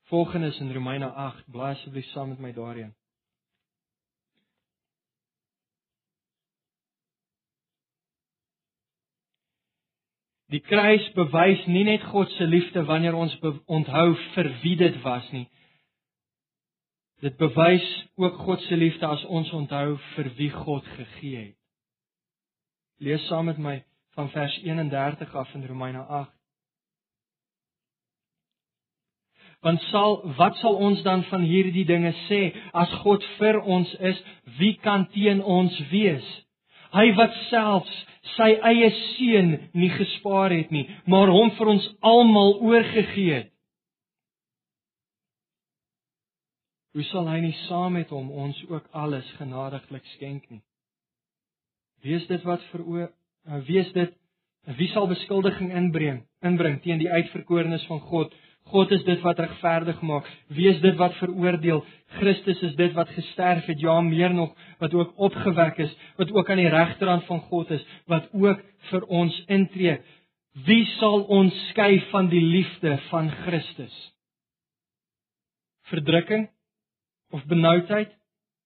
Volgende 0.09 0.46
is 0.46 0.61
in 0.61 0.72
Romeine 0.72 1.12
8, 1.12 1.44
blaai 1.53 1.74
asseblief 1.74 2.07
saam 2.12 2.29
met 2.29 2.38
my 2.38 2.53
daarheen. 2.53 2.94
Die 10.48 10.62
kruis 10.64 11.05
bewys 11.12 11.66
nie 11.68 11.85
net 11.85 12.07
God 12.09 12.31
se 12.38 12.46
liefde 12.48 12.85
wanneer 12.88 13.14
ons 13.14 13.35
onthou 13.66 14.14
vir 14.33 14.48
wie 14.62 14.77
dit 14.81 14.96
was 15.05 15.27
nie, 15.33 15.44
Dit 17.20 17.37
bewys 17.37 18.07
ook 18.14 18.35
God 18.35 18.61
se 18.61 18.76
liefde 18.76 19.07
as 19.07 19.24
ons 19.24 19.50
onthou 19.50 19.96
vir 20.14 20.33
wie 20.38 20.50
God 20.50 20.87
gegee 20.96 21.37
het. 21.37 21.57
Lees 22.98 23.26
saam 23.26 23.50
met 23.50 23.59
my 23.59 23.81
van 24.14 24.31
vers 24.31 24.59
31 24.62 25.35
af 25.35 25.54
in 25.54 25.66
Romeine 25.66 26.02
8. 26.02 26.31
Want 29.61 29.83
sal 29.90 30.20
wat 30.38 30.57
sal 30.62 30.74
ons 30.74 31.02
dan 31.02 31.24
van 31.31 31.42
hierdie 31.42 31.85
dinge 31.87 32.12
sê 32.28 32.40
as 32.72 32.92
God 33.02 33.24
vir 33.38 33.59
ons 33.62 33.90
is, 33.98 34.20
wie 34.59 34.76
kan 34.83 35.09
teen 35.14 35.42
ons 35.42 35.74
wees? 35.90 36.26
Hy 36.94 37.11
wat 37.18 37.35
selfs 37.48 37.96
sy 38.37 38.52
eie 38.70 38.90
seun 39.16 39.54
nie 39.74 39.90
gespaar 39.90 40.54
het 40.54 40.70
nie, 40.70 40.87
maar 41.11 41.31
hom 41.35 41.50
vir 41.59 41.74
ons 41.74 41.88
almal 42.00 42.61
oorgegee 42.70 43.40
het. 43.42 43.54
Hoe 46.96 47.05
sal 47.11 47.29
hy 47.29 47.40
nie 47.44 47.57
saam 47.66 47.98
met 47.98 48.11
hom 48.14 48.31
ons 48.33 48.59
ook 48.70 48.88
alles 48.96 49.29
genadiglik 49.37 50.07
skenk 50.14 50.48
nie? 50.51 50.62
Wees 52.05 52.27
dit 52.31 52.44
wat 52.48 52.62
vir 52.72 52.85
eh, 53.05 53.61
wees 53.68 53.92
dit 53.92 54.14
wie 54.79 54.88
sal 54.92 55.09
beskuldiging 55.09 55.72
inbring 55.72 56.22
inbring 56.44 56.81
teen 56.85 57.01
die 57.01 57.11
uitverkorenes 57.11 57.85
van 57.90 58.01
God? 58.09 58.35
God 58.68 58.90
is 58.92 59.05
dit 59.07 59.20
wat 59.24 59.38
regverdig 59.40 60.01
maak. 60.05 60.27
Wie 60.53 60.68
is 60.68 60.81
dit 60.85 60.96
wat 61.01 61.14
veroordeel? 61.16 61.81
Christus 62.18 62.61
is 62.66 62.74
dit 62.77 62.92
wat 62.96 63.09
gesterf 63.16 63.64
het, 63.68 63.81
ja 63.81 63.96
meer 64.05 64.35
nog, 64.35 64.53
wat 64.81 64.92
ook 64.94 65.14
opgewek 65.16 65.81
is, 65.87 65.94
wat 66.20 66.33
ook 66.37 66.51
aan 66.51 66.61
die 66.61 66.68
regterhand 66.68 67.24
van 67.24 67.40
God 67.48 67.72
is, 67.72 67.85
wat 68.12 68.29
ook 68.33 68.61
vir 68.90 69.07
ons 69.09 69.38
intree. 69.48 69.96
Wie 70.68 70.85
sal 70.98 71.24
ons 71.33 71.57
skei 71.70 72.01
van 72.11 72.29
die 72.29 72.44
liefde 72.44 72.98
van 73.09 73.31
Christus? 73.46 73.96
Verdrukking 75.88 76.48
of 77.31 77.45
benoudheid 77.47 78.14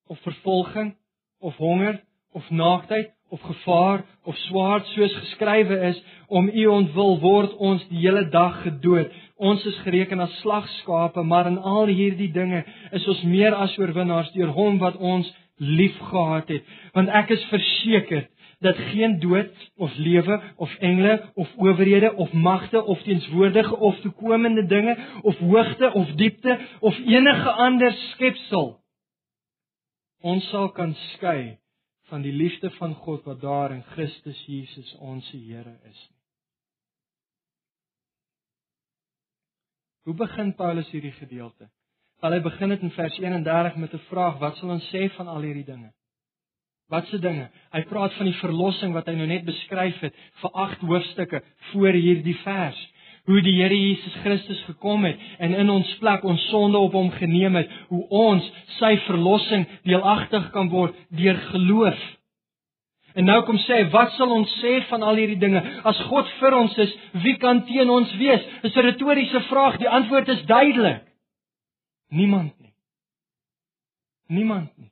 of 0.07 0.19
vervolging 0.23 0.95
of 1.41 1.57
honger 1.57 2.01
of 2.33 2.51
naaktheid 2.51 3.11
of 3.33 3.41
gevaar 3.41 4.05
of 4.25 4.37
swaard 4.37 4.87
soos 4.93 5.15
geskrywe 5.17 5.79
is 5.89 6.01
om 6.29 6.49
u 6.49 6.67
ontwil 6.67 7.19
word 7.21 7.55
ons 7.57 7.85
die 7.89 8.03
hele 8.05 8.27
dag 8.29 8.59
gedood. 8.63 9.13
Ons 9.37 9.65
is 9.67 9.79
gereken 9.87 10.21
as 10.21 10.35
slagskape 10.41 11.23
maar 11.25 11.49
in 11.49 11.59
al 11.59 11.89
hierdie 11.89 12.31
dinge 12.33 12.65
is 12.93 13.09
ons 13.09 13.23
meer 13.25 13.57
as 13.57 13.77
oorwinnaars 13.81 14.33
deur 14.37 14.53
hom 14.57 14.79
wat 14.85 14.97
ons 14.97 15.33
liefgehad 15.57 16.53
het. 16.53 16.69
Want 16.93 17.13
ek 17.23 17.33
is 17.37 17.49
verseker 17.51 18.29
dat 18.63 18.77
geen 18.77 19.19
dood 19.21 19.71
of 19.77 19.97
lewe 19.97 20.41
of 20.57 20.75
engele 20.79 21.31
of 21.35 21.55
owerhede 21.57 22.15
of 22.15 22.33
magte 22.33 22.85
of 22.85 23.03
teenswoordige 23.03 23.77
of 23.77 24.01
toekomende 24.01 24.67
dinge 24.67 24.97
of 25.23 25.39
hoogte 25.39 25.93
of 25.93 26.13
diepte 26.21 26.59
of 26.81 26.99
enige 26.99 27.51
ander 27.51 27.93
skepsel 27.93 28.79
ons 30.23 30.49
sal 30.49 30.71
kan 30.71 30.95
skei 30.95 31.59
van 32.13 32.23
die 32.23 32.33
liefde 32.33 32.71
van 32.71 32.95
God 32.95 33.25
wat 33.25 33.41
daar 33.41 33.73
in 33.73 33.83
Christus 33.95 34.45
Jesus 34.47 34.95
ons 35.01 35.31
Here 35.33 35.79
is. 35.89 36.01
Hoe 40.03 40.15
begin 40.15 40.55
Paulus 40.55 40.91
hierdie 40.91 41.15
gedeelte? 41.17 41.71
Wel 42.21 42.37
hy 42.37 42.41
begin 42.43 42.75
dit 42.75 42.85
in 42.85 42.93
vers 42.95 43.19
31 43.19 43.77
met 43.77 43.95
'n 43.95 44.05
vraag: 44.11 44.39
Wat 44.39 44.57
sal 44.57 44.71
ons 44.71 44.89
sê 44.95 45.09
van 45.17 45.29
al 45.29 45.43
hierdie 45.43 45.65
dinge? 45.65 45.93
Wat 46.93 47.07
se 47.09 47.19
dinge? 47.19 47.49
Hy 47.73 47.83
praat 47.89 48.13
van 48.19 48.29
die 48.29 48.37
verlossing 48.37 48.93
wat 48.93 49.07
hy 49.09 49.17
nou 49.17 49.27
net 49.31 49.47
beskryf 49.49 50.01
het 50.05 50.17
vir 50.43 50.59
8 50.67 50.83
hoofstukke 50.85 51.41
voor 51.73 51.97
hierdie 51.97 52.37
vers 52.45 52.81
hoe 53.25 53.41
die 53.43 53.55
Here 53.61 53.77
Jesus 53.77 54.15
Christus 54.23 54.63
gekom 54.67 55.05
het 55.07 55.21
en 55.39 55.55
in 55.55 55.71
ons 55.71 55.91
plek 56.01 56.25
ons 56.27 56.43
sonde 56.51 56.79
op 56.79 56.97
hom 56.99 57.11
geneem 57.15 57.55
het, 57.61 57.71
hoe 57.93 58.03
ons 58.09 58.49
sy 58.81 58.97
verlossing 59.07 59.67
deelagtig 59.87 60.49
kan 60.55 60.71
word 60.73 60.97
deur 61.15 61.39
geloof. 61.53 62.03
En 63.15 63.29
nou 63.29 63.39
kom 63.47 63.59
sê, 63.67 63.83
wat 63.93 64.15
sal 64.17 64.33
ons 64.33 64.53
sê 64.63 64.79
van 64.89 65.05
al 65.05 65.21
hierdie 65.21 65.39
dinge? 65.39 65.61
As 65.87 65.99
God 66.09 66.31
vir 66.41 66.57
ons 66.57 66.77
is, 66.81 66.95
wie 67.23 67.37
kan 67.39 67.61
teen 67.69 67.91
ons 67.93 68.15
wees? 68.17 68.43
Dis 68.63 68.77
'n 68.77 68.87
retoriese 68.89 69.41
vraag. 69.51 69.77
Die 69.79 69.89
antwoord 69.89 70.29
is 70.29 70.47
duidelik. 70.47 71.05
Niemand 72.09 72.59
nie. 72.61 72.73
Niemand 74.29 74.71
nie. 74.79 74.92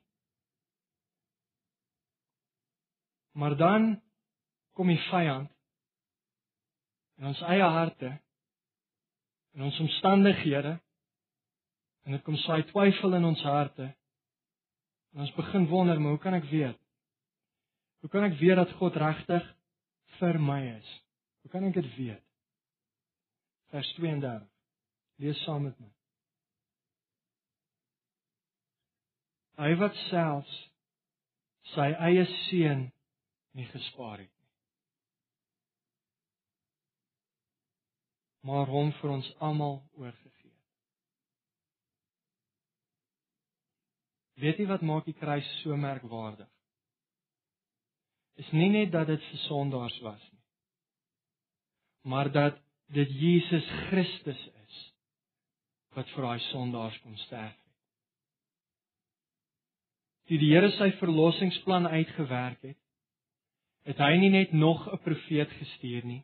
Maar 3.31 3.55
dan 3.57 4.01
kom 4.75 4.87
die 4.91 5.01
vyand 5.09 5.49
in 7.21 7.29
ons 7.29 7.41
eie 7.45 7.67
harte 7.77 8.11
in 9.51 9.65
ons 9.67 9.79
omstandighede 9.83 10.77
en 12.05 12.15
dit 12.15 12.23
kom 12.25 12.37
saai 12.41 12.63
twyfel 12.71 13.13
in 13.19 13.27
ons 13.27 13.41
harte. 13.45 13.91
En 15.11 15.25
ons 15.25 15.33
begin 15.35 15.67
wonder 15.69 15.99
maar 16.01 16.15
hoe 16.15 16.23
kan 16.23 16.33
ek 16.33 16.47
weet? 16.49 16.79
Hoe 18.01 18.09
kan 18.09 18.25
ek 18.25 18.37
weet 18.39 18.57
dat 18.57 18.71
God 18.79 18.97
regtig 18.97 19.47
vir 20.17 20.39
my 20.41 20.61
is? 20.71 20.91
Hoe 21.43 21.51
kan 21.53 21.67
ek 21.67 21.75
dit 21.77 21.89
weet? 21.97 22.23
Vers 23.71 23.91
32 23.99 24.47
lees 25.21 25.43
saam 25.45 25.67
met 25.67 25.77
my. 25.79 25.91
Hy 29.61 29.75
wat 29.77 29.99
selfs 30.07 30.55
sy 31.75 31.91
eie 32.07 32.25
seun 32.47 32.87
nie 33.57 33.67
gespaar 33.71 34.23
het 34.23 34.41
maar 38.41 38.69
hom 38.69 38.89
vir 38.99 39.13
ons 39.13 39.27
almal 39.39 39.79
oorgegee. 40.01 40.55
Weet 44.41 44.61
jy 44.61 44.65
wat 44.69 44.85
maak 44.85 45.05
die 45.05 45.17
kruis 45.17 45.47
so 45.61 45.77
merkwaardig? 45.77 46.49
Is 48.41 48.49
nie 48.57 48.71
net 48.73 48.93
dat 48.93 49.11
dit 49.11 49.21
vir 49.29 49.41
sondaars 49.45 49.97
was 50.01 50.21
nie, 50.31 50.41
maar 52.09 52.31
dat 52.33 52.57
dit 52.95 53.09
Jesus 53.13 53.67
Christus 53.89 54.39
is 54.63 54.79
wat 55.93 56.09
vir 56.15 56.25
daai 56.25 56.45
sondaars 56.49 56.97
kom 57.03 57.13
sterf 57.27 57.53
het. 57.53 57.67
Toe 60.31 60.39
die 60.39 60.49
Here 60.53 60.71
sy 60.79 60.89
verlossingsplan 60.97 61.89
uitgewerk 61.91 62.63
het, 62.71 62.79
het 63.87 63.97
hy 63.97 64.15
nie 64.17 64.29
net 64.29 64.53
nog 64.53 64.87
'n 64.87 64.97
profeet 65.03 65.49
gestuur 65.59 66.05
nie, 66.05 66.23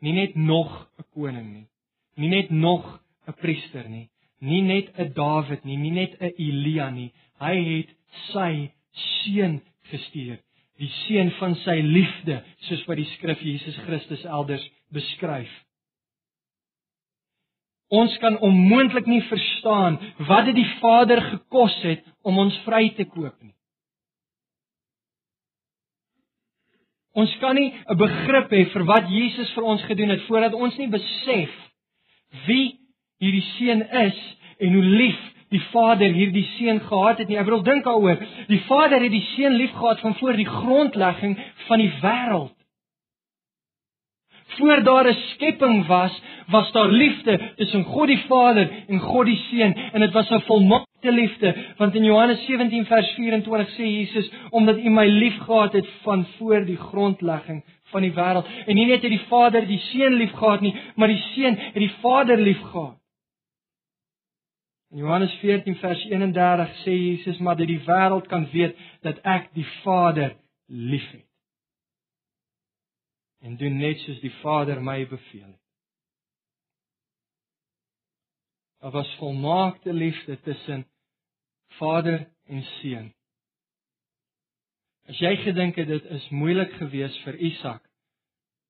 nie 0.00 0.12
net 0.12 0.34
nog 0.34 0.88
'n 0.98 1.04
koning 1.14 1.52
nie, 1.52 1.68
nie 2.16 2.28
net 2.28 2.50
nog 2.50 3.00
'n 3.26 3.32
priester 3.32 3.88
nie, 3.88 4.08
nie 4.40 4.62
net 4.62 4.92
'n 4.98 5.12
Dawid 5.12 5.64
nie, 5.64 5.76
nie 5.76 5.90
net 5.90 6.20
'n 6.20 6.32
Elia 6.36 6.90
nie. 6.90 7.12
Hy 7.40 7.56
het 7.64 7.90
sy 8.32 8.70
seun 8.92 9.60
gestuur, 9.90 10.38
die 10.78 10.90
seun 11.06 11.30
van 11.38 11.54
sy 11.54 11.80
liefde, 11.82 12.42
soos 12.68 12.84
wat 12.86 12.96
die 12.96 13.10
skrif 13.16 13.40
Jesus 13.40 13.76
Christus 13.86 14.24
elders 14.24 14.64
beskryf. 14.92 15.50
Ons 17.88 18.16
kan 18.18 18.38
onmoontlik 18.38 19.06
nie 19.06 19.22
verstaan 19.22 19.98
wat 20.28 20.48
dit 20.48 20.56
die 20.56 20.70
Vader 20.80 21.20
gekos 21.20 21.76
het 21.82 22.04
om 22.22 22.38
ons 22.38 22.56
vry 22.64 22.88
te 22.96 23.04
koop 23.04 23.36
nie. 23.42 23.54
Ons 27.14 27.36
kan 27.38 27.54
nie 27.54 27.72
'n 27.72 27.96
begrip 27.96 28.50
hê 28.50 28.64
vir 28.72 28.84
wat 28.84 29.08
Jesus 29.08 29.52
vir 29.54 29.64
ons 29.64 29.82
gedoen 29.82 30.10
het 30.10 30.22
voordat 30.26 30.54
ons 30.54 30.76
nie 30.78 30.88
besef 30.88 31.50
wie 32.46 32.78
hierdie 33.20 33.46
seun 33.58 33.82
is 33.82 34.18
en 34.58 34.74
hoe 34.74 34.82
lief 34.82 35.20
die 35.54 35.62
Vader 35.70 36.10
hierdie 36.10 36.46
seun 36.58 36.80
gehad 36.80 37.18
het 37.18 37.28
nie. 37.28 37.38
Ek 37.38 37.46
wil 37.46 37.62
dink 37.62 37.84
daaroor. 37.84 38.18
Die 38.48 38.60
Vader 38.66 39.00
het 39.00 39.12
die 39.12 39.26
seun 39.36 39.54
liefgehad 39.54 40.00
van 40.00 40.14
voor 40.14 40.36
die 40.36 40.48
grondlegging 40.48 41.38
van 41.68 41.78
die 41.78 41.92
wêreld. 42.02 42.54
Voor 44.56 44.82
daar 44.82 45.08
'n 45.08 45.22
skepping 45.34 45.86
was, 45.86 46.22
was 46.46 46.72
daar 46.72 46.88
liefde 46.88 47.54
tussen 47.56 47.84
God 47.84 48.06
die 48.06 48.22
Vader 48.28 48.70
en 48.88 48.98
God 49.00 49.26
die 49.26 49.42
Seun 49.50 49.74
en 49.74 50.00
dit 50.00 50.12
was 50.12 50.30
'n 50.30 50.40
volmaakte 50.40 50.93
liefde. 51.12 51.54
Want 51.76 51.94
in 51.94 52.04
Johannes 52.04 52.44
17 52.46 52.86
vers 52.86 53.10
24 53.14 53.74
sê 53.76 53.84
Jesus 53.84 54.30
omdat 54.50 54.78
U 54.78 54.90
my 54.90 55.06
liefgehad 55.06 55.72
het 55.72 55.88
van 56.02 56.26
voor 56.36 56.64
die 56.64 56.76
grondlegging 56.76 57.64
van 57.92 58.02
die 58.02 58.12
wêreld. 58.12 58.48
En 58.66 58.74
nie 58.74 58.86
net 58.86 59.02
het 59.02 59.10
die 59.10 59.26
Vader 59.28 59.66
die 59.66 59.78
Seun 59.78 60.14
liefgehad 60.14 60.60
nie 60.60 60.74
maar 60.94 61.08
die 61.08 61.22
Seun 61.34 61.58
het 61.58 61.82
die 61.82 61.92
Vader 62.00 62.38
liefgehad. 62.38 62.98
In 64.90 64.98
Johannes 64.98 65.32
14 65.42 65.76
vers 65.76 66.04
31 66.04 66.74
sê 66.84 66.94
Jesus 66.94 67.38
maar 67.38 67.56
dat 67.56 67.66
die 67.66 67.82
wêreld 67.86 68.26
kan 68.26 68.48
weet 68.52 68.76
dat 69.02 69.18
ek 69.22 69.50
die 69.54 69.66
Vader 69.82 70.36
liefhet 70.66 71.24
en 73.44 73.56
doen 73.60 73.76
net 73.76 74.00
soos 74.00 74.20
die 74.24 74.32
Vader 74.40 74.80
my 74.80 75.02
beveel 75.08 75.50
het. 75.50 75.60
Daar 78.80 78.94
was 78.96 79.16
volmaakte 79.18 79.92
liefde 79.92 80.40
tussen 80.40 80.86
Vader 81.78 82.26
en 82.46 82.62
Seun. 82.62 83.10
As 85.08 85.18
jy 85.20 85.34
gedink 85.42 85.76
het 85.76 85.88
dit 85.88 86.04
is 86.16 86.28
moeilik 86.32 86.72
geweest 86.80 87.20
vir 87.26 87.36
Isak 87.52 87.82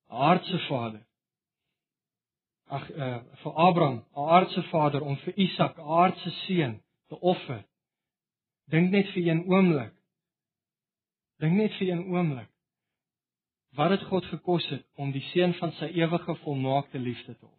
aardse 0.07 0.59
vader. 0.59 1.05
Ag 2.65 2.89
uh, 2.89 3.17
vir 3.41 3.53
Abraham, 3.53 4.03
aardse 4.11 4.63
vader 4.63 5.01
om 5.01 5.17
vir 5.17 5.33
Isak, 5.37 5.77
aardse 5.79 6.31
seun 6.45 6.79
te 7.09 7.19
offer. 7.19 7.61
Dink 8.71 8.91
net 8.91 9.11
vir 9.13 9.27
een 9.27 9.43
oomblik. 9.51 9.93
Dink 11.41 11.57
net 11.57 11.75
vir 11.77 11.91
een 11.91 12.05
oomblik. 12.09 12.49
Wat 13.75 13.91
het 13.91 14.07
God 14.09 14.25
gekos 14.31 14.65
het 14.71 14.85
om 14.95 15.11
die 15.11 15.23
seun 15.33 15.53
van 15.59 15.75
sy 15.77 15.91
ewige 15.99 16.35
volmaakte 16.45 16.99
liefde 16.99 17.35
te 17.35 17.45
offer? 17.45 17.54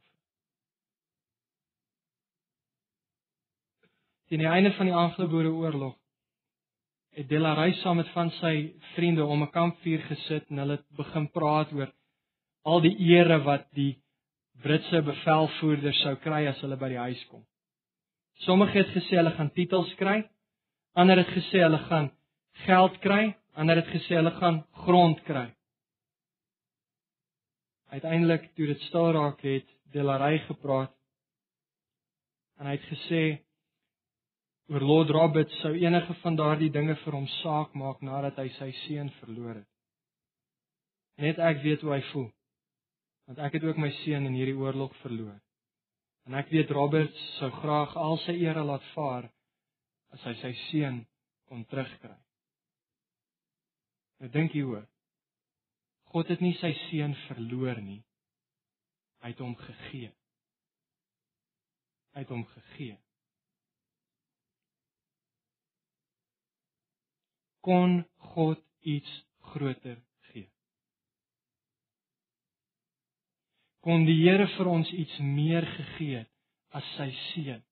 Teen 4.26 4.42
die 4.42 4.48
einde 4.50 4.72
van 4.74 4.88
die 4.88 4.94
Anglo-Boereoorlog 4.94 5.94
het 7.16 7.28
Delaray 7.30 7.76
saam 7.78 8.00
met 8.00 8.08
van 8.12 8.32
sy 8.40 8.72
vriende 8.94 9.24
om 9.24 9.42
'n 9.42 9.50
kampvuur 9.50 10.02
gesit 10.08 10.50
en 10.50 10.58
hulle 10.58 10.76
het 10.76 10.96
begin 10.96 11.28
praat 11.30 11.72
oor 11.72 11.92
al 12.64 12.80
die 12.80 12.96
ere 13.14 13.38
wat 13.44 13.70
die 13.70 14.02
Britse 14.62 15.02
bevelvoerders 15.02 16.00
sou 16.02 16.16
kry 16.16 16.46
as 16.46 16.60
hulle 16.60 16.76
by 16.76 16.88
die 16.88 16.98
huis 16.98 17.24
kom. 17.30 17.44
Sommige 18.34 18.78
het 18.78 18.90
gesê 18.96 19.16
hulle 19.16 19.30
gaan 19.36 19.50
titels 19.50 19.94
kry, 19.94 20.28
ander 20.94 21.16
het 21.16 21.28
gesê 21.28 21.62
hulle 21.62 21.78
gaan 21.78 22.10
geld 22.66 22.98
kry, 23.00 23.34
ander 23.54 23.76
het 23.76 23.86
gesê 23.94 24.16
hulle 24.16 24.30
gaan 24.30 24.64
grond 24.72 25.22
kry. 25.22 25.54
Uiteindelik 27.88 28.54
toe 28.54 28.66
dit 28.66 28.80
stil 28.80 29.12
raak 29.12 29.40
het 29.40 29.68
Delaray 29.92 30.38
gepraat 30.38 30.92
en 32.58 32.66
hy 32.66 32.72
het 32.72 32.88
gesê 32.90 33.45
oor 34.72 34.82
Lord 34.82 35.10
Roberts 35.14 35.60
sou 35.62 35.72
enige 35.78 36.14
van 36.22 36.36
daardie 36.38 36.72
dinge 36.74 36.96
vir 37.04 37.14
hom 37.14 37.26
saak 37.40 37.74
maak 37.78 38.02
nadat 38.02 38.38
hy 38.42 38.48
sy 38.58 38.70
seun 38.82 39.10
verloor 39.20 39.60
het. 39.60 39.68
Net 41.22 41.38
ek 41.38 41.62
weet 41.62 41.84
hoe 41.86 41.94
hy 41.94 42.02
voel. 42.10 42.28
Want 43.26 43.42
ek 43.46 43.56
het 43.58 43.66
ook 43.66 43.78
my 43.82 43.90
seun 44.02 44.26
in 44.26 44.34
hierdie 44.36 44.58
oorlog 44.58 44.94
verloor. 45.02 45.38
En 46.26 46.34
ek 46.34 46.50
weet 46.50 46.70
Roberts 46.74 47.22
sou 47.38 47.50
graag 47.60 47.94
al 47.96 48.18
sy 48.24 48.34
ere 48.42 48.64
laat 48.66 48.84
vaar 48.94 49.30
as 50.14 50.26
hy 50.26 50.34
sy 50.42 50.52
seun 50.66 51.00
kon 51.46 51.62
terugkry. 51.70 52.16
Ek 54.26 54.32
dink 54.34 54.54
hieroor. 54.56 54.86
God 56.10 56.30
het 56.32 56.42
nie 56.42 56.54
sy 56.58 56.72
seun 56.86 57.14
verloor 57.26 57.78
nie. 57.82 58.02
Hy 59.22 59.30
het 59.30 59.42
hom 59.42 59.54
gegee. 59.58 60.10
Hy 62.14 62.22
het 62.24 62.32
hom 62.32 62.46
gegee. 62.54 62.96
Kon 67.66 68.04
God 68.34 68.62
iets 68.86 69.12
groter 69.50 69.98
gee. 70.30 70.46
Kon 73.82 74.06
die 74.06 74.20
Here 74.20 74.46
vir 74.54 74.70
ons 74.70 74.92
iets 74.94 75.16
meer 75.18 75.66
gegee 75.74 76.22
as 76.78 76.92
sy 76.94 77.08
seun. 77.30 77.64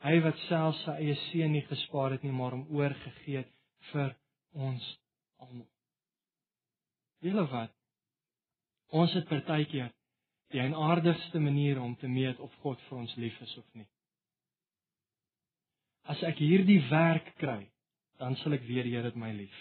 Hy 0.00 0.16
wat 0.24 0.42
self 0.48 0.80
sy 0.80 0.96
eie 1.04 1.16
seun 1.28 1.54
nie 1.54 1.62
gespaar 1.68 2.16
het 2.16 2.24
nie, 2.26 2.34
maar 2.34 2.56
hom 2.56 2.66
oorgegee 2.74 3.44
het 3.44 3.54
vir 3.92 4.14
ons 4.56 4.86
almal. 5.38 5.68
Julle 7.22 7.46
wat? 7.52 7.76
Ons 8.96 9.14
het 9.14 9.28
partykeer 9.30 9.92
die 10.50 10.58
eienaardigste 10.64 11.38
manier 11.38 11.78
om 11.78 11.94
te 12.00 12.10
meet 12.10 12.40
of 12.42 12.54
God 12.64 12.80
vir 12.88 13.02
ons 13.04 13.16
lief 13.20 13.36
is 13.46 13.54
of 13.60 13.66
nie 13.78 13.86
as 16.08 16.22
ek 16.26 16.40
hierdie 16.40 16.80
werk 16.90 17.34
kry, 17.40 17.64
dan 18.20 18.36
sal 18.40 18.54
ek 18.56 18.64
weet 18.68 18.88
die 18.88 18.94
Here 18.96 19.08
het 19.08 19.18
my 19.18 19.32
lief. 19.32 19.56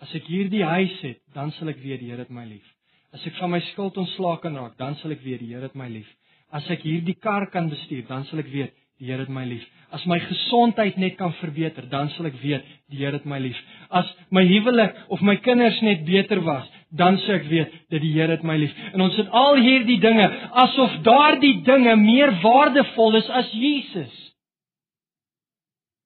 As 0.00 0.12
ek 0.16 0.28
hierdie 0.32 0.64
huis 0.64 0.96
het, 1.04 1.20
dan 1.36 1.52
sal 1.58 1.72
ek 1.72 1.80
weet 1.82 2.00
die 2.00 2.10
Here 2.10 2.24
het 2.24 2.32
my 2.32 2.46
lief. 2.48 2.66
As 3.12 3.24
ek 3.26 3.36
van 3.40 3.52
my 3.52 3.60
skuld 3.72 3.98
ontslae 4.00 4.40
kan 4.42 4.56
raak, 4.56 4.76
dan 4.78 4.96
sal 5.00 5.12
ek 5.12 5.24
weet 5.24 5.42
die 5.42 5.50
Here 5.52 5.66
het 5.66 5.76
my 5.76 5.88
lief. 5.90 6.08
As 6.54 6.66
ek 6.72 6.84
hierdie 6.86 7.18
kar 7.20 7.48
kan 7.52 7.68
bestuur, 7.70 8.06
dan 8.08 8.24
sal 8.30 8.42
ek 8.42 8.50
weet 8.52 8.72
die 9.00 9.08
Here 9.10 9.24
het 9.24 9.32
my 9.32 9.44
lief. 9.48 9.64
As 9.90 10.04
my 10.06 10.20
gesondheid 10.22 10.98
net 11.00 11.16
kan 11.18 11.32
verbeter, 11.40 11.88
dan 11.90 12.10
sal 12.14 12.28
ek 12.30 12.36
weet 12.42 12.66
die 12.92 13.00
Here 13.00 13.16
het 13.16 13.26
my 13.28 13.40
lief. 13.42 13.58
As 13.90 14.08
my 14.30 14.44
huwelik 14.46 14.96
of 15.10 15.22
my 15.26 15.36
kinders 15.42 15.80
net 15.82 16.04
beter 16.08 16.42
was, 16.46 16.68
dan 16.90 17.18
sou 17.24 17.36
ek 17.36 17.46
weet 17.50 17.76
dat 17.92 18.02
die 18.02 18.12
Here 18.14 18.34
het 18.34 18.46
my 18.46 18.56
lief. 18.60 18.74
En 18.94 19.04
ons 19.04 19.16
het 19.18 19.30
al 19.36 19.60
hierdie 19.62 20.00
dinge 20.02 20.26
asof 20.64 21.00
daardie 21.06 21.60
dinge 21.66 21.96
meer 22.00 22.34
waardevol 22.42 23.20
is 23.20 23.30
as 23.42 23.52
Jesus. 23.54 24.16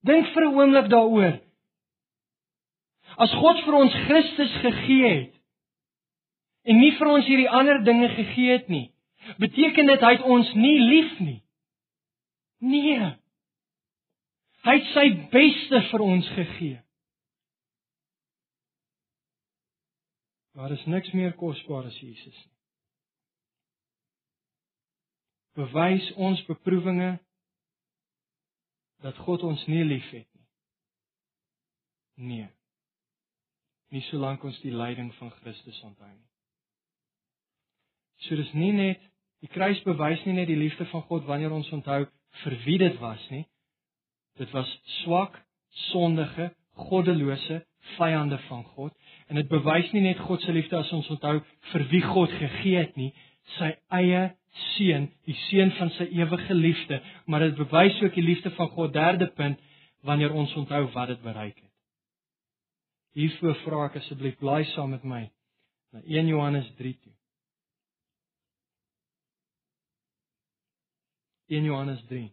Dink 0.04 0.28
vir 0.34 0.42
'n 0.44 0.54
oomblik 0.54 0.88
daaroor. 0.92 1.40
As 3.16 3.32
God 3.40 3.64
vir 3.64 3.74
ons 3.74 3.94
Christus 4.06 4.54
gegee 4.64 5.08
het 5.08 5.34
en 6.64 6.78
nie 6.80 6.92
vir 6.98 7.08
ons 7.08 7.26
hierdie 7.26 7.50
ander 7.50 7.84
dinge 7.84 8.08
gegee 8.08 8.52
het 8.52 8.68
nie, 8.68 8.92
beteken 9.38 9.86
dit 9.86 10.00
hy 10.00 10.12
het 10.16 10.22
ons 10.22 10.54
nie 10.54 10.78
lief 10.80 11.20
nie. 11.20 11.42
Nee. 12.60 13.10
Hy 14.64 14.74
het 14.78 14.88
sy 14.94 15.06
beste 15.32 15.80
vir 15.90 16.00
ons 16.00 16.28
gegee. 16.38 16.80
Daar 20.54 20.72
is 20.72 20.84
niks 20.86 21.10
meer 21.12 21.34
kosbaar 21.36 21.88
as 21.90 21.96
Jesus 22.00 22.36
nie. 22.44 22.52
Bewys 25.54 26.06
ons 26.16 26.40
beproewinge 26.48 27.12
dat 29.04 29.16
God 29.26 29.44
ons 29.44 29.64
nie 29.68 29.84
liefhet 29.84 30.28
nie. 30.32 30.46
Nee. 32.16 32.48
Nie 33.92 34.02
solank 34.08 34.44
ons 34.48 34.58
die 34.64 34.72
lyding 34.72 35.12
van 35.18 35.30
Christus 35.42 35.80
onthou 35.84 36.08
nie. 36.08 36.30
So 38.24 38.38
dis 38.38 38.52
nie 38.56 38.72
net 38.72 39.02
die 39.44 39.50
kruis 39.52 39.82
bewys 39.84 40.22
nie 40.24 40.38
net 40.38 40.48
die 40.48 40.58
liefde 40.58 40.86
van 40.88 41.04
God 41.10 41.26
wanneer 41.28 41.52
ons 41.52 41.68
onthou 41.76 42.06
vir 42.42 42.56
wie 42.64 42.78
dit 42.80 42.96
was 43.02 43.22
nie. 43.30 43.44
Dit 44.40 44.50
was 44.56 44.70
swak, 45.02 45.36
sondige, 45.90 46.48
goddelose 46.88 47.60
vyande 47.98 48.38
van 48.48 48.64
God 48.74 48.96
en 49.28 49.36
dit 49.38 49.50
bewys 49.50 49.92
nie 49.92 50.06
net 50.08 50.22
God 50.24 50.42
se 50.42 50.52
liefde 50.52 50.78
as 50.80 50.90
ons 50.96 51.10
onthou 51.12 51.36
vir 51.72 51.86
wie 51.92 52.02
God 52.06 52.32
gegee 52.40 52.80
het 52.80 52.96
nie, 52.96 53.12
sy 53.58 53.70
eie 53.98 54.24
seun, 54.74 55.08
die 55.26 55.36
seun 55.48 55.72
van 55.78 55.90
sy 55.96 56.06
ewige 56.14 56.54
liefde, 56.54 57.00
maar 57.26 57.44
dit 57.46 57.56
bewys 57.58 58.00
ook 58.02 58.14
die 58.14 58.24
liefde 58.24 58.52
van 58.56 58.70
God 58.76 58.92
derde 58.92 59.28
punt 59.36 59.60
wanneer 60.04 60.32
ons 60.32 60.54
onthou 60.54 60.84
wat 60.92 61.08
dit 61.08 61.22
bereik 61.22 61.56
het. 61.56 61.72
Hiervoor 63.14 63.58
vra 63.62 63.82
ek 63.88 64.00
asseblief 64.02 64.38
blaai 64.40 64.64
saam 64.72 64.90
met 64.94 65.04
my 65.06 65.24
na 65.94 66.02
1 66.02 66.30
Johannes 66.32 66.70
3 66.78 66.94
toe. 66.98 67.12
1 71.54 71.68
Johannes 71.68 72.02
3 72.10 72.26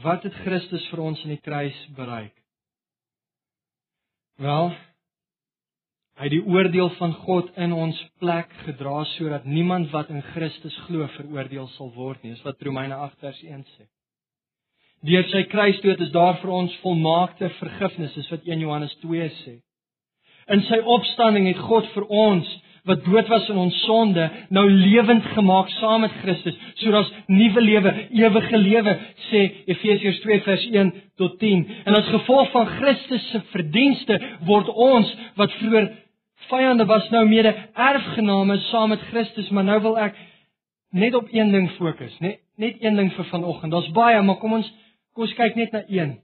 Wat 0.00 0.22
het 0.24 0.34
Christus 0.44 0.86
vir 0.88 1.02
ons 1.04 1.20
in 1.26 1.34
die 1.34 1.42
kruis 1.44 1.76
bereik? 1.96 2.32
Wel, 4.40 4.70
hy 6.16 6.28
het 6.28 6.32
die 6.32 6.44
oordeel 6.48 6.88
van 6.96 7.12
God 7.26 7.50
in 7.60 7.74
ons 7.76 7.98
plek 8.22 8.52
gedra 8.64 9.02
sodat 9.16 9.44
niemand 9.44 9.90
wat 9.92 10.08
in 10.08 10.22
Christus 10.32 10.76
glo 10.86 11.08
veroordeel 11.18 11.68
sal 11.76 11.92
word 11.96 12.22
nie. 12.22 12.32
Dis 12.32 12.46
wat 12.46 12.62
Romeine 12.64 12.96
8 13.04 13.20
vers 13.20 13.42
1 13.44 13.66
sê. 13.74 13.86
Deur 15.04 15.28
sy 15.28 15.44
kruisdood 15.50 16.00
is 16.06 16.12
daar 16.14 16.38
vir 16.40 16.50
ons 16.54 16.74
volmaakte 16.80 17.50
vergifnis, 17.58 18.16
is 18.16 18.30
wat 18.30 18.46
1 18.48 18.64
Johannes 18.64 18.94
2 19.02 19.28
sê. 19.42 19.56
In 20.48 20.62
sy 20.68 20.78
opstanding 20.96 21.48
het 21.50 21.60
God 21.68 21.88
vir 21.92 22.06
ons 22.08 22.48
wat 22.82 23.04
dood 23.04 23.28
was 23.28 23.48
in 23.48 23.58
ons 23.62 23.76
sonde, 23.84 24.24
nou 24.50 24.64
lewend 24.70 25.24
gemaak 25.36 25.68
saam 25.76 26.02
met 26.02 26.14
Christus, 26.22 26.56
sodat 26.80 27.04
ons 27.04 27.28
nuwe 27.30 27.62
lewe, 27.62 27.92
ewige 28.10 28.58
lewe, 28.58 28.94
sê 29.28 29.42
Efesiërs 29.70 30.18
2 30.24 30.38
vers 30.46 30.64
1 30.72 30.90
tot 31.20 31.36
10. 31.38 31.62
En 31.86 31.98
as 31.98 32.10
gevolg 32.10 32.50
van 32.54 32.66
Christus 32.80 33.28
se 33.30 33.42
verdienste 33.52 34.18
word 34.48 34.70
ons 34.74 35.12
wat 35.38 35.54
vroeër 35.60 35.92
vyande 36.48 36.86
was 36.90 37.06
nou 37.14 37.22
mede 37.30 37.54
erfgename 37.78 38.58
saam 38.70 38.90
met 38.90 39.06
Christus, 39.12 39.50
maar 39.54 39.68
nou 39.68 39.78
wil 39.86 40.00
ek 40.02 40.18
net 40.90 41.14
op 41.14 41.30
een 41.30 41.54
ding 41.54 41.70
fokus, 41.78 42.18
net 42.20 42.40
net 42.60 42.82
een 42.82 42.98
ding 42.98 43.08
vir 43.14 43.26
vanoggend. 43.30 43.72
Daar's 43.72 43.88
baie, 43.96 44.18
maar 44.22 44.36
kom 44.42 44.58
ons 44.58 44.66
kom 45.14 45.24
ons 45.24 45.38
kyk 45.38 45.54
net 45.56 45.72
na 45.72 45.80
een. 45.88 46.18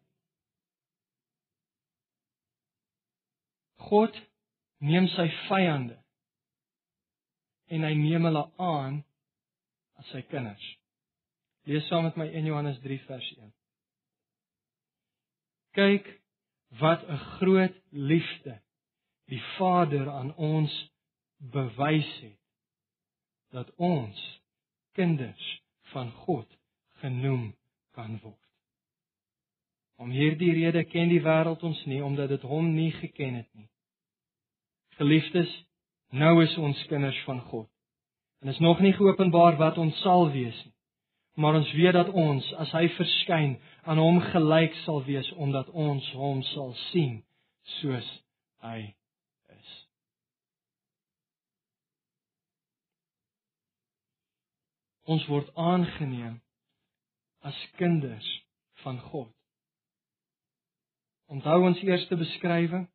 God 3.89 4.19
neem 4.83 5.07
sy 5.15 5.31
vyande 5.47 5.97
en 7.69 7.85
hy 7.85 7.95
neem 7.95 8.29
hulle 8.29 8.45
aan 8.57 9.03
as 10.01 10.11
sy 10.13 10.23
kinders. 10.31 10.65
Lees 11.69 11.87
saam 11.91 12.07
met 12.09 12.17
my 12.17 12.29
1 12.31 12.49
Johannes 12.49 12.79
3 12.85 13.01
vers 13.09 13.29
1. 13.37 13.53
Kyk 15.77 16.09
wat 16.81 17.05
'n 17.05 17.21
groot 17.39 17.77
liefde 17.91 18.61
die 19.29 19.43
Vader 19.57 20.09
aan 20.11 20.35
ons 20.35 20.73
bewys 21.39 22.21
het 22.21 22.41
dat 23.51 23.75
ons 23.77 24.41
kinders 24.93 25.63
van 25.93 26.11
God 26.11 26.59
genoem 27.01 27.57
kan 27.91 28.19
word. 28.23 28.49
Om 29.97 30.11
hierdie 30.11 30.53
rede 30.53 30.85
ken 30.85 31.09
die 31.09 31.23
wêreld 31.23 31.63
ons 31.63 31.81
nie 31.85 32.03
omdat 32.05 32.29
dit 32.29 32.43
hom 32.43 32.75
nie 32.75 32.93
geken 32.93 33.35
het 33.35 33.49
nie. 33.55 33.69
Geliefdes, 34.99 35.51
nou 36.11 36.43
is 36.43 36.57
ons 36.59 36.87
kinders 36.87 37.19
van 37.27 37.41
God. 37.51 37.69
En 38.41 38.49
is 38.49 38.59
nog 38.59 38.81
nie 38.81 38.93
geopenbaar 38.93 39.57
wat 39.57 39.79
ons 39.79 40.01
sal 40.01 40.31
wees 40.31 40.65
nie. 40.65 40.75
Maar 41.39 41.55
ons 41.55 41.73
weet 41.73 41.93
dat 41.95 42.09
ons 42.11 42.47
as 42.59 42.71
hy 42.75 42.89
verskyn 42.97 43.53
aan 43.87 44.01
hom 44.03 44.17
gelyk 44.33 44.75
sal 44.83 45.05
wees 45.07 45.29
omdat 45.39 45.69
ons 45.71 46.07
hom 46.19 46.43
sal 46.51 46.73
sien 46.89 47.21
soos 47.79 48.09
hy 48.67 48.81
is. 49.55 49.77
Ons 55.07 55.29
word 55.31 55.55
aangeneem 55.55 56.41
as 57.47 57.63
kinders 57.79 58.27
van 58.83 58.99
God. 59.13 59.31
Onthou 61.31 61.61
ons 61.71 61.87
eerste 61.87 62.19
beskrywing. 62.19 62.89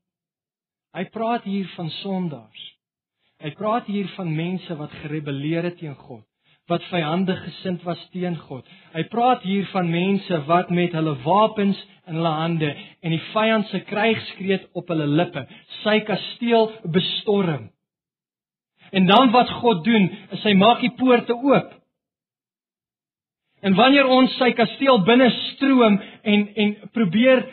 Hy 0.93 1.07
praat 1.15 1.47
hier 1.47 1.71
van 1.77 1.89
sondaars. 2.01 2.72
Hy 3.43 3.51
praat 3.59 3.89
hier 3.91 4.07
van 4.15 4.29
mense 4.31 4.75
wat 4.79 4.93
gerebelleer 5.01 5.65
het 5.67 5.81
teen 5.81 5.95
God, 6.05 6.23
wat 6.71 6.83
vyandig 6.87 7.41
gesind 7.43 7.83
was 7.83 7.99
teen 8.13 8.37
God. 8.45 8.63
Hy 8.93 9.03
praat 9.11 9.43
hier 9.43 9.65
van 9.73 9.89
mense 9.91 10.39
wat 10.47 10.71
met 10.71 10.95
hulle 10.95 11.17
wapens 11.25 11.79
in 12.07 12.15
hulle 12.21 12.33
hande 12.37 12.69
en 13.03 13.11
die 13.11 13.21
vyand 13.33 13.67
se 13.67 13.81
krygskreet 13.89 14.69
op 14.79 14.87
hulle 14.93 15.09
lippe, 15.11 15.43
sy 15.81 15.99
kasteel 16.07 16.71
bestorm. 16.95 17.67
En 18.95 19.09
dan 19.09 19.33
wat 19.35 19.51
God 19.59 19.83
doen, 19.83 20.07
is 20.31 20.43
hy 20.47 20.53
maak 20.55 20.79
die 20.85 20.93
poorte 20.95 21.35
oop. 21.35 21.73
En 23.63 23.75
wanneer 23.75 24.07
ons 24.11 24.31
sy 24.39 24.53
kasteel 24.55 25.01
binne 25.07 25.27
stroom 25.49 25.99
en 25.99 26.47
en 26.63 26.73
probeer 26.95 27.43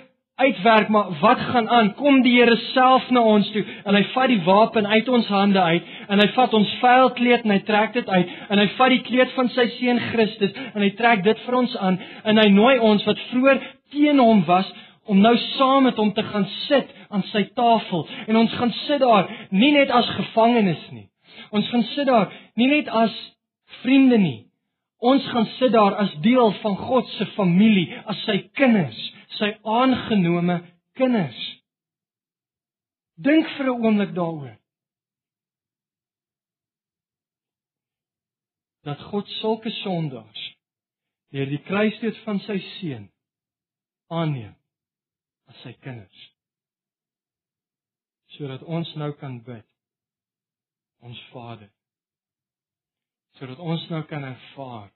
uitwerk 0.41 0.89
maar 0.89 1.09
wat 1.21 1.41
gaan 1.41 1.69
aan? 1.69 1.95
Kom 1.95 2.23
die 2.23 2.37
Here 2.39 2.57
self 2.57 3.09
na 3.11 3.21
ons 3.21 3.51
toe 3.53 3.63
en 3.85 3.97
hy 3.99 4.03
vat 4.15 4.31
die 4.33 4.41
wapen 4.47 4.87
uit 4.87 5.09
ons 5.09 5.29
hande 5.29 5.61
uit 5.61 5.91
en 6.09 6.23
hy 6.23 6.29
vat 6.37 6.55
ons 6.57 6.75
vuilkleed 6.83 7.47
en 7.47 7.55
hy 7.55 7.61
trek 7.69 7.97
dit 7.99 8.09
uit 8.09 8.35
en 8.49 8.63
hy 8.63 8.69
vat 8.79 8.95
die 8.95 9.03
kleed 9.09 9.35
van 9.37 9.51
sy 9.57 9.67
seun 9.77 10.01
Christus 10.11 10.57
en 10.73 10.85
hy 10.85 10.91
trek 11.01 11.25
dit 11.27 11.45
vir 11.47 11.59
ons 11.63 11.77
aan 11.89 12.01
en 12.25 12.43
hy 12.43 12.49
nooi 12.55 12.77
ons 12.93 13.05
wat 13.09 13.25
vroeër 13.31 13.63
teen 13.95 14.23
hom 14.23 14.45
was 14.49 14.69
om 15.11 15.21
nou 15.21 15.35
saam 15.59 15.89
met 15.89 15.99
hom 16.01 16.13
te 16.17 16.25
gaan 16.33 16.47
sit 16.67 16.93
aan 17.11 17.25
sy 17.33 17.47
tafel 17.59 18.07
en 18.27 18.43
ons 18.45 18.59
gaan 18.61 18.73
sit 18.85 19.03
daar 19.03 19.29
nie 19.51 19.73
net 19.77 19.91
as 19.91 20.09
gevangenes 20.19 20.85
nie. 20.95 21.09
Ons 21.51 21.69
gaan 21.73 21.85
sit 21.95 22.07
daar 22.07 22.31
nie 22.57 22.71
net 22.71 22.89
as 22.89 23.17
vriende 23.83 24.19
nie 24.21 24.50
ons 25.01 25.25
gaan 25.33 25.49
sit 25.59 25.73
daar 25.73 25.97
as 26.03 26.13
deel 26.25 26.53
van 26.63 26.77
God 26.77 27.09
se 27.17 27.27
familie 27.37 27.89
as 28.05 28.21
sy 28.27 28.37
kinders 28.59 29.01
sy 29.41 29.51
aangenome 29.65 30.61
kinders. 30.99 31.41
Dink 33.21 33.49
vir 33.57 33.67
'n 33.69 33.85
oomblik 33.85 34.13
daaroor. 34.17 34.57
Dat 38.85 39.01
God 39.11 39.29
sulke 39.41 39.71
sondaars 39.71 40.43
deur 41.33 41.47
die 41.47 41.63
kruisdood 41.69 42.17
van 42.25 42.41
sy 42.41 42.59
seun 42.59 43.11
aanneem 44.09 44.57
as 45.47 45.61
sy 45.63 45.73
kinders. 45.85 46.21
Sodat 48.35 48.63
ons 48.63 48.95
nou 48.95 49.13
kan 49.13 49.43
bid. 49.43 49.67
Ons 51.01 51.21
Vader. 51.33 51.71
Sodat 53.41 53.61
ons 53.65 53.87
nou 53.89 54.03
kan 54.05 54.25
ervaar 54.29 54.91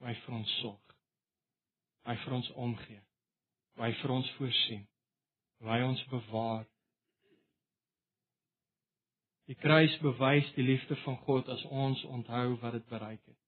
hoe 0.00 0.06
hy 0.08 0.14
vir 0.24 0.36
ons 0.38 0.52
sorg. 0.62 0.94
Hy 2.08 2.14
vir 2.24 2.36
ons 2.40 2.48
omgee 2.56 3.02
waar 3.76 3.88
hy 3.88 3.96
vir 4.02 4.12
ons 4.12 4.30
voorsien, 4.36 4.82
waar 5.64 5.78
hy 5.78 5.84
ons 5.86 6.00
bewaar. 6.10 6.64
Die 9.48 9.56
kruis 9.60 9.94
bewys 10.04 10.48
die 10.56 10.64
liefde 10.66 10.96
van 11.04 11.16
God 11.26 11.48
as 11.52 11.62
ons 11.68 12.02
onthou 12.08 12.56
wat 12.62 12.76
dit 12.78 12.88
bereik 12.88 13.20
het. 13.20 13.38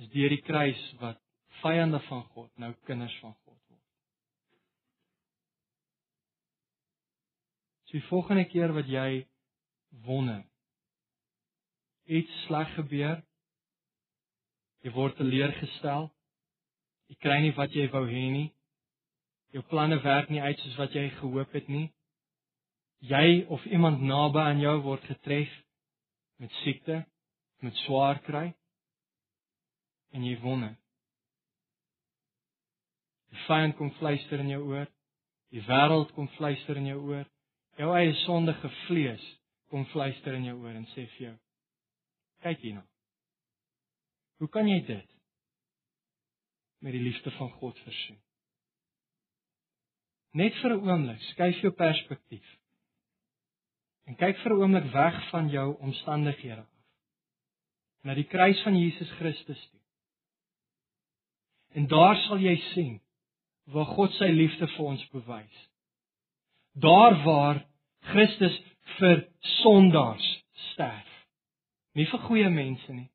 Is 0.00 0.12
deur 0.14 0.32
die 0.32 0.44
kruis 0.44 0.84
wat 1.00 1.20
vyande 1.60 2.00
van 2.08 2.24
God 2.34 2.52
nou 2.60 2.72
kinders 2.88 3.16
van 3.20 3.36
God 3.44 3.56
word. 3.56 3.84
So 7.88 7.98
die 7.98 8.08
volgende 8.08 8.46
keer 8.52 8.76
wat 8.76 8.88
jy 8.88 9.10
wonder 10.06 10.44
iets 12.10 12.40
sleg 12.46 12.74
gebeur, 12.76 13.20
jy 14.84 14.92
word 14.96 15.16
teleurgestel, 15.20 16.10
Jy 17.10 17.16
kry 17.18 17.40
nie 17.42 17.54
wat 17.56 17.72
jy 17.74 17.88
wou 17.90 18.04
hê 18.06 18.26
nie. 18.30 18.48
Jou 19.50 19.64
planne 19.66 19.98
werk 20.04 20.28
nie 20.30 20.42
uit 20.42 20.60
soos 20.62 20.76
wat 20.78 20.94
jy 20.94 21.08
gehoop 21.16 21.56
het 21.58 21.66
nie. 21.66 21.88
Jy 23.02 23.46
of 23.50 23.64
iemand 23.66 24.04
naby 24.06 24.44
aan 24.44 24.62
jou 24.62 24.76
word 24.84 25.02
getref 25.10 25.50
met 26.38 26.52
siekte, 26.60 27.00
met 27.64 27.74
swaar 27.82 28.20
kry 28.28 28.46
en 30.14 30.22
jy 30.26 30.36
wonder. 30.44 30.76
Die 33.30 33.42
vyand 33.48 33.76
kom 33.78 33.90
fluister 33.98 34.42
in 34.42 34.54
jou 34.54 34.62
oor. 34.70 34.86
Die 35.50 35.62
wêreld 35.66 36.14
kom 36.14 36.30
fluister 36.36 36.78
in 36.78 36.86
jou 36.92 37.00
oor. 37.10 37.26
Jou 37.78 37.90
eie 37.96 38.14
sondige 38.22 38.70
vlees 38.84 39.24
kom 39.70 39.82
fluister 39.90 40.38
in 40.38 40.46
jou 40.46 40.60
oor 40.62 40.78
en 40.78 40.86
sê 40.94 41.08
vir 41.16 41.26
jou: 41.26 41.36
"Kyk 42.40 42.58
hierna. 42.58 42.86
Hoe 44.38 44.48
kan 44.48 44.68
jy 44.68 44.80
dit? 44.86 45.20
met 46.80 46.92
die 46.92 47.02
liefde 47.02 47.30
van 47.30 47.50
God 47.50 47.78
versoen. 47.78 48.20
Net 50.30 50.54
vir 50.62 50.70
'n 50.70 50.88
oomblik, 50.88 51.20
skuif 51.20 51.60
jou 51.60 51.72
perspektief. 51.72 52.46
En 54.06 54.16
kyk 54.16 54.38
vir 54.38 54.52
'n 54.52 54.60
oomblik 54.62 54.92
weg 54.92 55.28
van 55.30 55.48
jou 55.48 55.76
omstandighede 55.78 56.60
af. 56.60 56.84
Na 58.02 58.14
die 58.14 58.24
kruis 58.24 58.62
van 58.62 58.76
Jesus 58.78 59.10
Christus 59.10 59.68
toe. 59.70 59.80
En 61.68 61.86
daar 61.86 62.16
sal 62.16 62.38
jy 62.38 62.56
sien 62.56 63.00
waar 63.64 63.84
God 63.84 64.12
sy 64.12 64.24
liefde 64.24 64.66
vir 64.66 64.84
ons 64.84 65.08
bewys. 65.08 65.68
Daar 66.72 67.24
waar 67.24 67.66
Christus 68.00 68.62
vir 68.98 69.28
sondaars 69.40 70.44
sterf. 70.72 71.09
Nie 71.98 72.06
vir 72.06 72.22
goeie 72.26 72.50
mense 72.50 72.92
nie, 72.92 73.08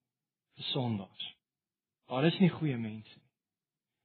vir 0.57 0.67
sondaars. 0.73 1.29
Daar 2.11 2.25
is 2.27 2.39
nie 2.39 2.51
goeie 2.53 2.77
mense 2.77 3.15
nie. 3.15 3.23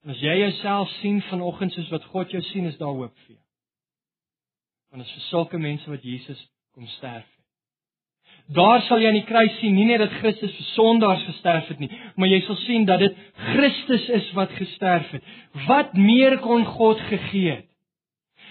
En 0.04 0.14
as 0.14 0.22
jy 0.24 0.37
jouself 0.38 0.88
sien 1.00 1.20
vanoggend 1.28 1.74
soos 1.74 1.90
wat 1.92 2.06
God 2.12 2.33
jou 2.33 2.40
sien, 2.52 2.68
is 2.70 2.78
daar 2.80 2.94
hoop 2.94 3.16
vir 3.26 3.35
jou. 3.35 3.44
Want 4.90 5.04
is 5.04 5.12
vir 5.18 5.26
sulke 5.28 5.59
mense 5.61 5.90
wat 5.90 6.06
Jesus 6.06 6.40
kom 6.74 6.87
sterf 6.96 7.26
het. 7.26 7.37
Daar 8.50 8.80
sal 8.87 9.02
jy 9.02 9.11
aan 9.11 9.18
die 9.18 9.26
kruis 9.28 9.52
sien 9.61 9.76
nie 9.78 9.87
net 9.87 10.00
dat 10.02 10.14
Christus 10.18 10.54
vir 10.56 10.68
sondaars 10.72 11.22
gesterf 11.28 11.68
het 11.70 11.83
nie, 11.83 11.90
maar 12.18 12.30
jy 12.30 12.40
sal 12.46 12.56
sien 12.64 12.87
dat 12.88 13.02
dit 13.02 13.18
Christus 13.52 14.09
is 14.16 14.30
wat 14.38 14.54
gesterf 14.59 15.12
het. 15.14 15.28
Wat 15.68 15.94
meer 15.98 16.38
kon 16.42 16.64
God 16.66 17.02
gegee 17.11 17.61
het? 17.61 17.68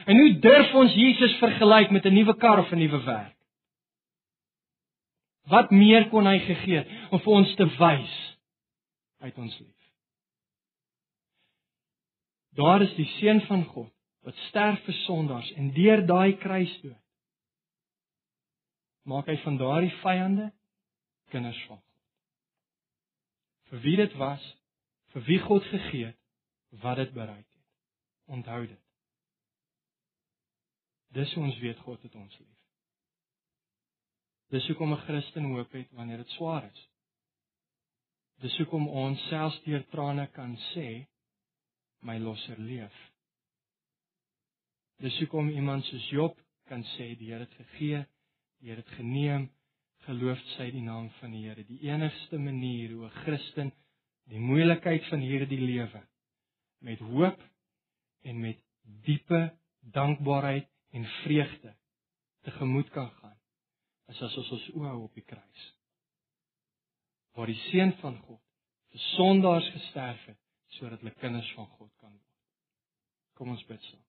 En 0.08 0.20
hoe 0.20 0.32
durf 0.40 0.72
ons 0.80 0.96
Jesus 0.96 1.36
vergelyk 1.42 1.92
met 1.92 2.06
'n 2.06 2.14
nuwe 2.14 2.36
kar 2.38 2.60
of 2.60 2.72
'n 2.72 2.80
nuwe 2.80 3.04
werk? 3.04 3.36
Wat 5.48 5.72
meer 5.72 6.10
kon 6.10 6.28
hy 6.28 6.38
gegee 6.44 6.84
om 7.12 7.22
vir 7.24 7.34
ons 7.34 7.56
te 7.56 7.68
wys 7.80 8.16
uit 9.24 9.38
ons 9.38 9.60
lief? 9.60 9.76
Daar 12.60 12.84
is 12.84 12.94
die 12.98 13.08
seun 13.18 13.42
van 13.48 13.64
God 13.72 13.94
wat 14.28 14.36
sterf 14.50 14.82
vir 14.86 14.98
sondaars 15.06 15.52
en 15.56 15.72
deur 15.74 16.04
daai 16.06 16.36
kruisdood 16.42 17.00
maak 19.10 19.30
hy 19.32 19.38
van 19.44 19.58
daardie 19.58 19.94
vyande 20.04 20.50
kinders 21.34 21.60
van 21.70 21.80
God. 21.80 21.96
Vir 23.70 23.82
wie 23.86 23.96
dit 23.98 24.16
was, 24.22 24.44
vir 25.14 25.26
wie 25.30 25.40
God 25.42 25.66
gegee 25.72 26.12
het, 26.12 26.20
wat 26.84 27.02
dit 27.02 27.14
bereik 27.14 27.46
het. 27.46 27.66
Onthou 28.30 28.62
dit. 28.68 28.86
Dis 31.18 31.34
hoe 31.34 31.44
ons 31.48 31.58
weet 31.64 31.80
God 31.86 32.02
het 32.06 32.16
ons 32.16 32.38
lief. 32.38 32.59
Dis 34.50 34.66
hoekom 34.68 34.94
'n 34.94 35.04
Christen 35.06 35.44
hoop 35.44 35.72
het 35.72 35.92
wanneer 35.92 36.18
dit 36.18 36.30
swaar 36.30 36.64
is. 36.66 36.90
Dis 38.42 38.58
hoekom 38.58 38.88
ons 38.88 39.28
selfs 39.28 39.62
deur 39.64 39.84
trane 39.94 40.26
kan 40.34 40.56
sê 40.72 41.06
my 42.02 42.18
losser 42.18 42.58
leef. 42.58 42.96
Dis 44.98 45.20
hoekom 45.20 45.50
iemand 45.50 45.86
soos 45.86 46.10
Job 46.10 46.40
kan 46.66 46.84
sê 46.96 47.16
die 47.18 47.30
Here 47.30 47.46
het 47.46 47.54
gegee, 47.54 48.06
die 48.60 48.70
Here 48.70 48.82
het 48.82 48.96
geneem, 48.98 49.50
geloof 50.08 50.42
sy 50.56 50.72
die 50.72 50.82
naam 50.82 51.10
van 51.20 51.32
die 51.32 51.46
Here. 51.46 51.64
Die 51.64 51.84
enigste 51.92 52.38
manier 52.38 52.96
hoe 52.96 53.06
'n 53.06 53.20
Christen 53.24 53.72
die 54.30 54.40
moeilikheid 54.40 55.06
van 55.10 55.20
hierdie 55.20 55.62
lewe 55.62 56.02
met 56.82 57.00
hoop 57.00 57.40
en 58.24 58.40
met 58.40 58.58
diepe 59.06 59.54
dankbaarheid 59.82 60.68
en 60.92 61.06
vreugde 61.06 61.76
tegemoet 62.42 62.90
kan 62.90 63.12
gaan 63.12 63.39
is 64.10 64.22
as 64.26 64.38
ons 64.42 64.52
ons 64.58 64.70
oë 64.82 64.96
op 65.04 65.14
die 65.14 65.26
kruis. 65.26 65.68
waar 67.40 67.48
die 67.48 67.62
seun 67.70 67.94
van 68.02 68.18
God 68.28 68.42
vir 68.92 69.02
sondaars 69.16 69.68
gesterf 69.72 70.26
het 70.28 70.40
sodat 70.76 71.00
hulle 71.00 71.16
kinders 71.22 71.50
van 71.56 71.68
God 71.78 71.92
kan 72.02 72.12
word. 72.12 72.38
Kom 73.40 73.54
ons 73.54 73.64
bid 73.70 73.84
saam. 73.88 74.06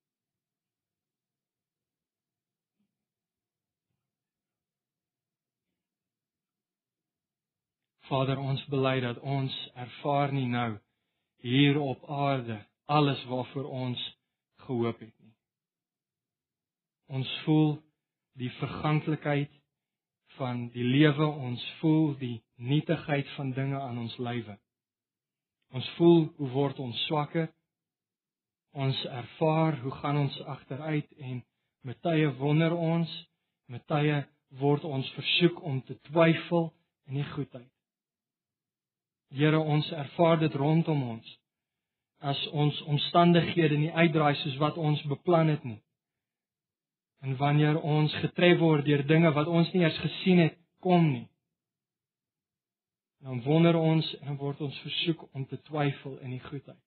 Vader, 8.11 8.41
ons 8.43 8.65
bely 8.73 8.97
dat 9.05 9.21
ons 9.23 9.55
ervaar 9.79 10.35
nie 10.35 10.49
nou 10.51 10.73
hier 11.47 11.79
op 11.79 12.03
aarde 12.11 12.59
alles 12.91 13.23
waarvoor 13.31 13.69
ons 13.71 14.03
gehoop 14.67 14.99
het 14.99 15.15
nie. 15.23 15.37
Ons 17.15 17.31
voel 17.45 17.77
die 18.43 18.51
verganklikheid 18.59 19.55
van 20.41 20.67
die 20.75 20.85
lewe, 20.85 21.27
ons 21.27 21.63
voel 21.81 22.15
die 22.19 22.39
nietigheid 22.57 23.29
van 23.37 23.53
dinge 23.57 23.79
aan 23.81 23.99
ons 24.01 24.17
lywe. 24.19 24.57
Ons 25.77 25.89
voel 25.99 26.25
hoe 26.39 26.51
word 26.55 26.81
ons 26.83 27.05
swakker. 27.07 27.51
Ons 28.73 28.99
ervaar 29.05 29.79
hoe 29.83 29.93
gaan 30.01 30.19
ons 30.25 30.37
agteruit 30.55 31.11
en 31.19 31.43
met 31.87 31.99
tye 32.03 32.29
wonder 32.39 32.75
ons, 32.77 33.11
met 33.67 33.83
tye 33.91 34.23
word 34.61 34.85
ons 34.85 35.11
versoek 35.17 35.61
om 35.67 35.81
te 35.87 35.97
twyfel 36.11 36.71
in 37.11 37.21
die 37.21 37.29
goedheid. 37.35 37.69
Here, 39.31 39.59
ons 39.59 39.87
ervaar 39.95 40.41
dit 40.43 40.55
rondom 40.59 41.03
ons 41.17 41.37
as 42.21 42.41
ons 42.53 42.77
omstandighede 42.93 43.79
nie 43.81 43.93
uitdraai 43.97 44.35
soos 44.43 44.59
wat 44.61 44.77
ons 44.77 45.01
beplan 45.09 45.49
het 45.49 45.63
nie. 45.65 45.79
En 47.21 47.37
wanneer 47.37 47.81
ons 47.81 48.15
getref 48.23 48.59
word 48.59 48.85
deur 48.85 49.05
dinge 49.07 49.33
wat 49.37 49.47
ons 49.47 49.73
nie 49.73 49.83
eers 49.83 49.99
gesien 50.01 50.39
het 50.41 50.57
kom 50.81 51.11
nie, 51.13 51.27
dan 53.21 53.43
wonder 53.45 53.77
ons 53.77 54.07
en 54.25 54.39
word 54.41 54.61
ons 54.65 54.79
versoek 54.81 55.27
om 55.37 55.45
te 55.47 55.59
twyfel 55.69 56.17
in 56.25 56.33
die 56.39 56.45
goedheid. 56.47 56.81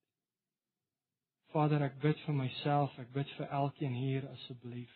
Vader, 1.53 1.84
ek 1.86 1.99
bid 2.01 2.17
vir 2.25 2.34
myself, 2.34 2.95
ek 2.97 3.11
bid 3.13 3.29
vir 3.38 3.51
elkeen 3.53 3.93
hier 3.93 4.25
asseblief. 4.31 4.89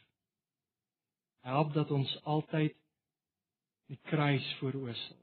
Help 1.46 1.76
dat 1.76 1.92
ons 1.94 2.10
altyd 2.26 2.74
die 3.88 4.00
kruis 4.10 4.48
vooroorstel. 4.58 5.22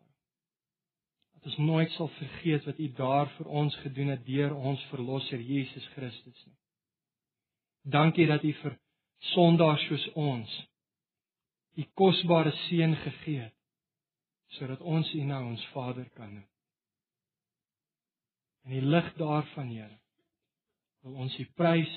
Dat 1.34 1.50
ons 1.50 1.58
nooit 1.66 1.90
sal 1.96 2.08
vergeet 2.20 2.70
wat 2.70 2.78
U 2.78 2.88
daar 2.96 3.32
vir 3.34 3.50
ons 3.62 3.74
gedoen 3.82 4.14
het 4.14 4.22
deur 4.26 4.54
ons 4.54 4.86
verlosser 4.92 5.42
Jesus 5.42 5.90
Christus 5.96 6.46
nie. 6.46 6.56
Dankie 7.98 8.30
dat 8.30 8.46
U 8.46 8.54
vir 8.62 8.78
sondaars 9.34 9.84
soos 9.88 10.06
ons 10.14 10.62
U 11.74 11.84
kosbare 11.98 12.52
seun 12.68 12.94
gegee 13.02 13.40
het 13.48 13.54
sodat 14.54 14.82
ons 14.86 15.08
U 15.14 15.22
nou 15.26 15.40
ons 15.50 15.62
Vader 15.72 16.06
kan 16.14 16.30
noem. 16.30 16.50
In 18.64 18.76
die 18.76 18.84
lig 18.86 19.08
daarvan, 19.18 19.72
Here, 19.74 19.98
wil 21.02 21.18
ons 21.24 21.34
U 21.42 21.46
prys 21.58 21.90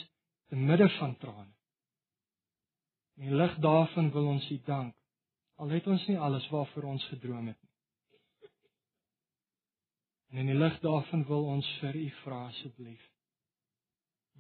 te 0.50 0.58
midde 0.58 0.88
van 0.98 1.14
trane. 1.22 1.54
In 3.18 3.30
die 3.30 3.38
lig 3.38 3.56
daarvan 3.62 4.10
wil 4.16 4.32
ons 4.34 4.50
U 4.52 4.58
dank. 4.66 4.96
Al 5.62 5.72
het 5.74 5.88
ons 5.90 6.04
nie 6.10 6.18
alles 6.18 6.46
waarvoor 6.54 6.90
ons 6.96 7.06
gedroom 7.14 7.48
het 7.50 7.62
nie. 7.62 8.52
En 10.30 10.42
in 10.44 10.52
die 10.52 10.58
lig 10.58 10.76
daarvan 10.84 11.24
wil 11.30 11.48
ons 11.54 11.70
vir 11.82 11.96
U 11.98 12.08
vra 12.24 12.44
asseblief. 12.50 13.06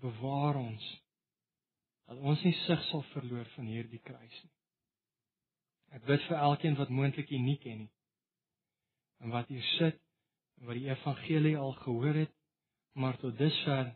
Bewaar 0.02 0.60
ons 0.60 0.90
dat 2.08 2.18
ons 2.24 2.44
nie 2.44 2.56
sig 2.64 2.84
sal 2.88 3.04
verloor 3.12 3.48
van 3.56 3.68
hierdie 3.68 4.02
kruis 4.04 4.40
nie. 4.44 4.54
Ek 5.98 6.04
bid 6.08 6.24
vir 6.28 6.40
elkeen 6.40 6.76
wat 6.80 6.92
moontlik 6.92 7.32
U 7.32 7.40
nie 7.44 7.58
ken 7.64 7.86
nie 7.86 7.94
en 9.24 9.32
wat 9.34 9.48
hier 9.50 9.66
sit 9.78 9.98
en 10.60 10.68
wat 10.70 10.78
die 10.78 10.90
evangelie 10.92 11.56
al 11.58 11.72
gehoor 11.82 12.20
het, 12.22 12.34
maar 12.94 13.18
tot 13.18 13.38
dusver 13.38 13.88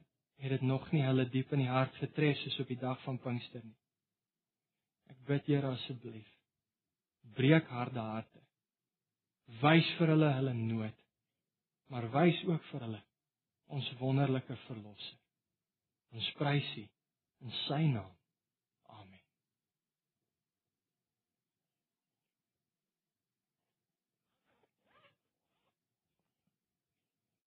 het 0.41 0.53
dit 0.55 0.63
nog 0.65 0.87
nie 0.91 1.03
hulle 1.05 1.27
diep 1.29 1.51
in 1.53 1.61
die 1.61 1.69
hart 1.69 1.93
getref 2.01 2.39
soos 2.41 2.57
op 2.63 2.71
die 2.73 2.79
dag 2.81 2.97
van 3.03 3.19
Pinkster 3.21 3.61
nie. 3.61 3.77
Ek 5.13 5.19
bid 5.27 5.49
Here 5.51 5.75
asseblief, 5.75 6.31
breek 7.37 7.69
harde 7.69 8.01
harte. 8.01 8.41
Wys 9.61 9.87
vir 9.99 10.13
hulle 10.15 10.31
hulle 10.39 10.55
nood, 10.57 10.97
maar 11.91 12.07
wys 12.15 12.39
ook 12.47 12.65
vir 12.71 12.87
hulle 12.87 13.03
ons 13.77 13.91
wonderlike 13.99 14.57
verlosser. 14.65 15.19
Ons 16.17 16.33
prys 16.39 16.73
U 16.81 16.87
in 17.41 17.51
Sy 17.67 17.83
naam. 17.93 18.11